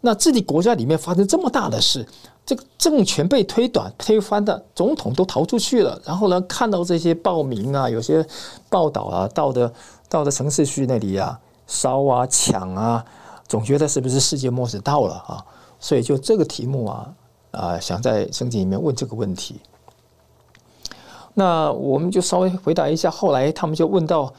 [0.00, 2.04] 那自己国家里面发生这么大的事，
[2.44, 8.26] 这个政权被推短推翻的，总统都逃出去了，然后呢，看到这些报名啊，有些
[8.68, 9.72] 报道啊，到的
[10.08, 13.04] 到的城市去那里啊，烧啊抢啊，
[13.46, 15.38] 总觉得是不是世界末日到了啊？
[15.78, 17.14] 所以就这个题目啊。
[17.50, 19.60] 啊，想在圣经里面问这个问题，
[21.32, 23.10] 那我们就稍微回答一下。
[23.10, 24.32] 后来他们就问到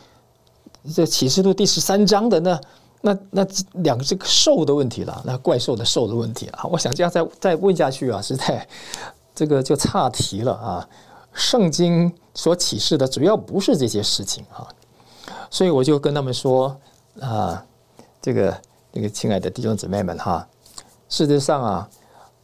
[0.93, 2.62] 这启示录第十三章的那
[3.01, 3.47] 那那
[3.82, 6.60] 两个这个兽的问题了，那怪兽的兽的问题了。
[6.72, 8.68] 我想这样再再问下去啊，实在
[9.34, 10.88] 这个就岔题了啊。
[11.34, 14.68] 圣经所启示的主要不是这些事情啊，
[15.49, 16.76] 所以我就跟他们说
[17.20, 17.66] 啊，
[18.22, 18.62] 这个
[18.93, 20.47] 这个亲爱的弟兄姊妹们哈，
[21.10, 21.89] 事实上啊。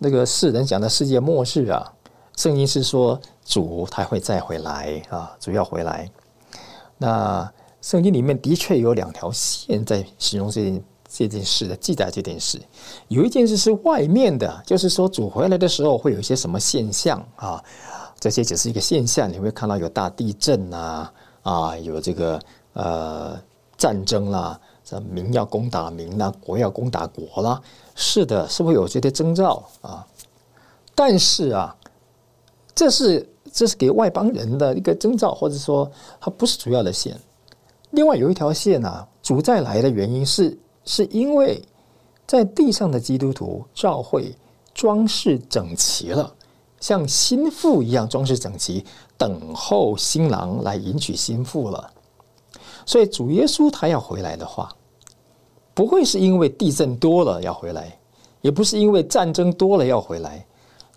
[0.06, 1.92] 那个世人讲的世界末日啊，
[2.38, 6.08] 圣经是说主他会再回来啊，主要回来。
[6.96, 7.52] 那
[7.82, 12.62] 圣经里面的确有两条线在形容这件这件事的记载这件事。
[13.08, 17.64] 有一件事是外面的，就是说主回来的时候会有一些什么现象啊？
[18.20, 22.40] 这些只是一个现象，你会看到有大地震啊，啊，有这个
[22.74, 23.42] 呃
[23.76, 27.60] 战争啦，这民要攻打民啦，国要攻打国啦。
[27.96, 30.06] 是的，是会有这些征兆啊，
[30.94, 31.76] 但是啊，
[32.76, 37.20] 这是这是给外邦人的一个征兆，或者说它不是主要的线。
[37.92, 41.60] 另外有一条线啊，主再来的原因是，是因为
[42.28, 44.36] 在地上的基督徒教会
[44.74, 46.32] 装饰整齐了，
[46.80, 48.86] 像新妇一样装饰整齐，
[49.18, 51.92] 等候新郎来迎娶新妇了。
[52.86, 54.70] 所以主耶稣他要回来的话。
[55.74, 58.00] 不会是因为地震多了要回来，
[58.40, 60.46] 也不是因为战争多了要回来，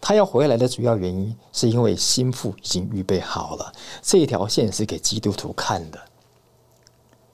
[0.00, 5.98] 他要回来的主要原因是因为心腹已经预备好了，这一条线是给基督徒看的。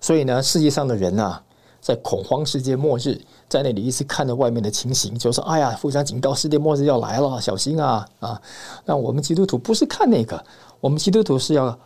[0.01, 1.39] 所以呢，世界上的人呐，
[1.83, 8.41] 在恐慌世界末日，在那里一直看着外面的情形，就说：“哎呀，互相警告，世界末日要来了，小心啊啊！”
[8.87, 10.43] 那我们基督徒不是看那个，
[10.81, 11.79] 我们基督徒是要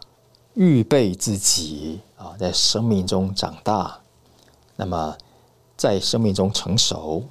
[0.54, 3.98] 预备自己啊，在生命中长大，
[4.76, 5.16] 那么。
[5.76, 7.22] 在生命中成熟，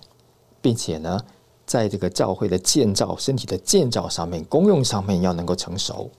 [0.61, 1.19] 并且呢，
[1.65, 6.09] 在这个教会的建造、身体的建造上面、功用上面要能够成熟，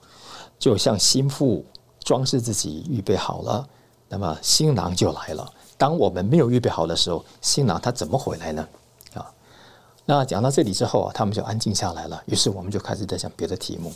[0.58, 1.64] 就像心腹
[2.00, 3.66] 装饰自己预备好了，
[4.10, 5.50] 那么新郎就来了。
[5.78, 8.68] 当我们没有预备好的时候，新郎他怎么回来呢？
[9.14, 9.32] 啊，
[10.04, 12.22] 那讲到这里之后啊，他们就安静下来了。
[12.26, 13.90] 于是我们就开始在讲别的题目。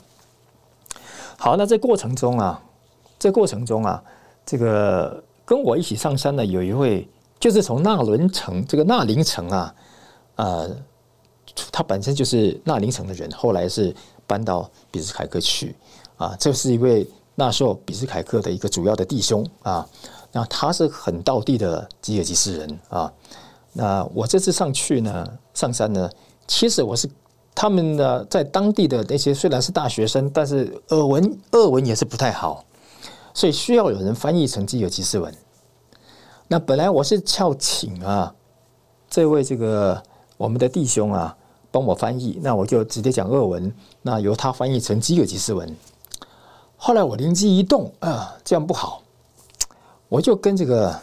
[1.36, 2.62] 好，那在过程中啊，
[3.18, 4.02] 在过程中啊，
[4.45, 7.09] 这个跟我一起上山的有一位。
[7.40, 9.74] 就是从纳伦城这个纳林城啊，
[10.36, 10.70] 呃，
[11.72, 13.93] 他本身就是纳林城的人，后来是
[14.28, 15.74] 搬到比斯凯克去
[16.16, 16.36] 啊。
[16.38, 19.84] 这是一位那时候比斯凯克的一个主要的弟兄啊。
[20.30, 23.12] 那他是很道地的吉尔吉斯人啊。
[23.72, 26.09] 那我这次上去呢，上山呢，
[26.47, 27.11] 其实我是
[27.57, 32.64] 他们呢在当地的那些虽然是大学生，但是俄文俄文也是不太好，
[33.34, 35.34] 所以需要有人翻译成基尔吉斯文。
[36.48, 38.34] 那本来我是翘请啊，
[39.08, 40.02] 这位这个
[40.36, 41.36] 我们的弟兄啊，
[41.70, 45.74] 帮我翻译，那我就直接讲俄文，那由他翻译成基尔吉斯文。
[46.76, 49.02] 后来我灵机一动啊，这样不好，
[50.08, 51.00] 我就跟这个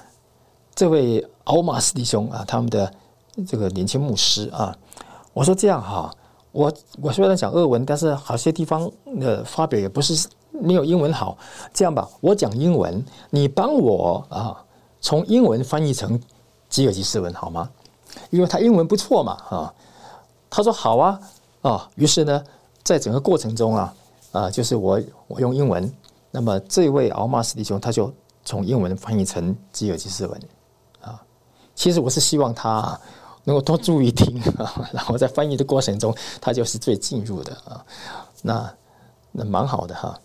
[0.76, 2.94] 这位奥马斯弟兄啊，他们的
[3.48, 4.78] 这个年轻牧师啊，
[5.34, 6.14] 我说这样哈，
[6.52, 6.72] 我
[7.02, 11.38] 我虽然讲俄文，但是好些地方的发表也不是没有英文好，
[11.74, 14.66] 这样吧，我讲英文，你帮我啊。
[15.02, 16.22] 从英文翻译成
[16.68, 17.70] 吉尔吉斯文好吗？
[18.32, 19.74] 因为他英文不错嘛，啊，
[20.50, 21.22] 他说好啊，
[21.62, 22.44] 啊，于是呢，
[22.84, 23.96] 在整个过程中啊，
[24.34, 25.90] 啊，就是我我用英文，
[26.32, 30.42] 那么这位奥马斯弟兄他就从英文翻译成吉尔吉斯文
[31.00, 31.24] 啊。
[31.76, 33.00] 其实我是希望他
[33.46, 37.86] 能够多注意听啊， 然后在翻译的过程中，他就是最进入的啊。
[38.42, 38.70] 那
[39.32, 40.20] 那蛮好的哈。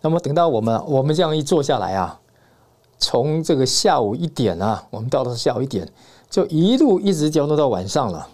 [0.00, 2.20] 那么等到我们我们这样一坐下来啊，
[2.98, 5.90] 从这个下午一点啊，我们到了下午一点，
[6.30, 8.28] 就一路一直交流到晚上了。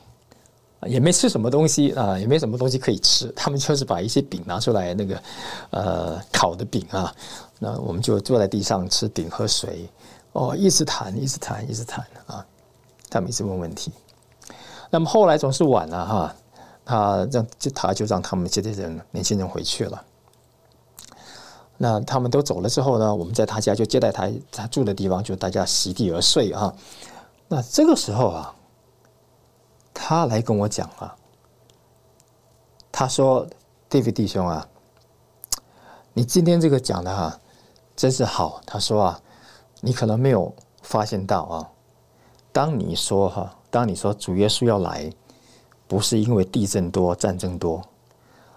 [0.86, 3.32] 也没吃什么东西啊，也没什么东西可以吃。
[3.34, 5.22] 他们就是把一些饼拿出来，那个
[5.70, 7.10] 呃烤的饼啊，
[7.58, 9.88] 那我们就坐在地上吃饼喝水，
[10.32, 12.44] 哦，一直谈，一直谈，一直谈啊。
[13.08, 13.92] 他们一直问问题。
[14.90, 16.36] 那么后来总是晚了哈，
[16.84, 20.04] 他让就他就让他们这些人年轻人回去了。
[21.78, 26.74] 那他们都走了之后呢，我们在他家就接待他，他住的地方就大家席地而睡啊。
[27.48, 28.54] 那这个时候啊。
[29.96, 31.16] 他来跟我讲啊，
[32.90, 33.46] 他说
[33.88, 34.66] ：“David 弟兄啊，
[36.12, 37.40] 你今天这个讲的哈，
[37.94, 39.20] 真是好。”他说啊，
[39.80, 40.52] 你可能没有
[40.82, 41.70] 发现到啊，
[42.52, 45.10] 当你说哈，当你说主耶稣要来，
[45.86, 47.80] 不是因为地震多、战争多，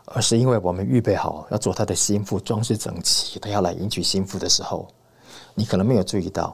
[0.08, 4.88] 而是因为我们预备好要做他的心腹，装饰整齐，他要来迎娶心腹的时候，
[5.54, 6.54] 你可能没有注意到。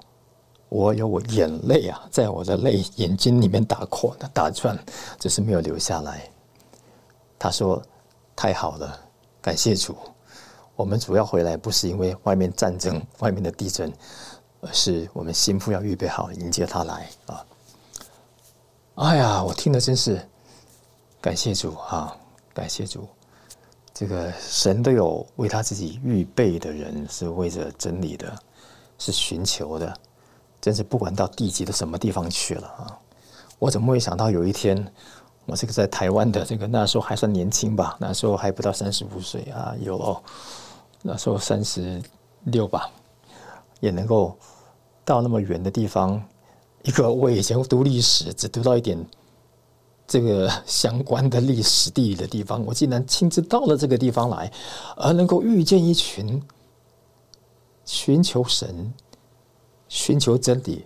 [0.70, 4.76] 我有我眼泪啊，在我的泪眼睛里面打扩、打转，
[5.20, 6.28] 只是没有流下来。
[7.38, 7.80] 他说
[8.36, 9.00] ：“太好了，
[9.40, 9.96] 感谢主。
[10.76, 13.94] 我们主要回来不是因为外面战争、外面的地震，
[14.62, 17.46] 而是我们心腹要预备好迎接他来啊！”
[18.96, 20.28] 哎呀，我听的真是
[21.22, 22.18] 感谢主啊，
[22.52, 23.08] 感谢主。
[23.94, 28.34] 这个神都有为他自己预备的人，是为着真理的，
[28.98, 29.94] 是寻求的。
[30.60, 32.98] 真是不管到地级的什么地方去了啊！
[33.60, 34.90] 我怎么会想到有一天，
[35.46, 40.24] 我这个在台湾的这个那时候还算年轻吧，那时候还不到三十五岁啊，有
[41.02, 42.02] 那时候三十
[42.46, 42.90] 六吧，
[43.82, 44.38] 也能够
[45.04, 46.24] 到那么远的地方，
[46.84, 48.98] 一个我以前读历史只读到一点
[50.14, 54.54] 这个相关的历史地理的地方，我竟然亲自到了这个地方来，
[54.96, 56.40] 而能够遇见一群
[57.84, 58.94] 寻求神。
[59.90, 60.86] 寻求真理，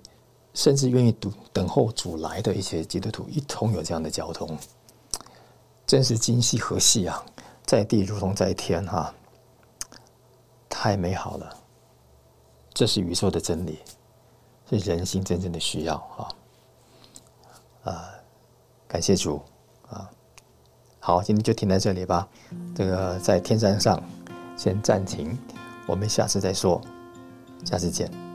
[0.54, 4.58] 甚至愿意等等候主来的一些基督徒，一同有这样的交通，
[5.86, 7.22] 真是今夕何夕啊！
[7.66, 9.14] 在地如同在天，哈，
[10.70, 11.54] 太美好了。
[12.74, 13.80] 这是宇宙的真理，
[14.70, 17.92] 是人心真正的需要啊！
[17.92, 18.10] 啊，
[18.88, 19.42] 感谢主
[19.90, 20.10] 啊！
[21.00, 22.28] 好，今天就停在这里吧。
[22.76, 24.02] 这个在天山上
[24.56, 25.38] 先暂停，
[25.86, 26.82] 我们下次再说，
[27.66, 28.27] 下次见。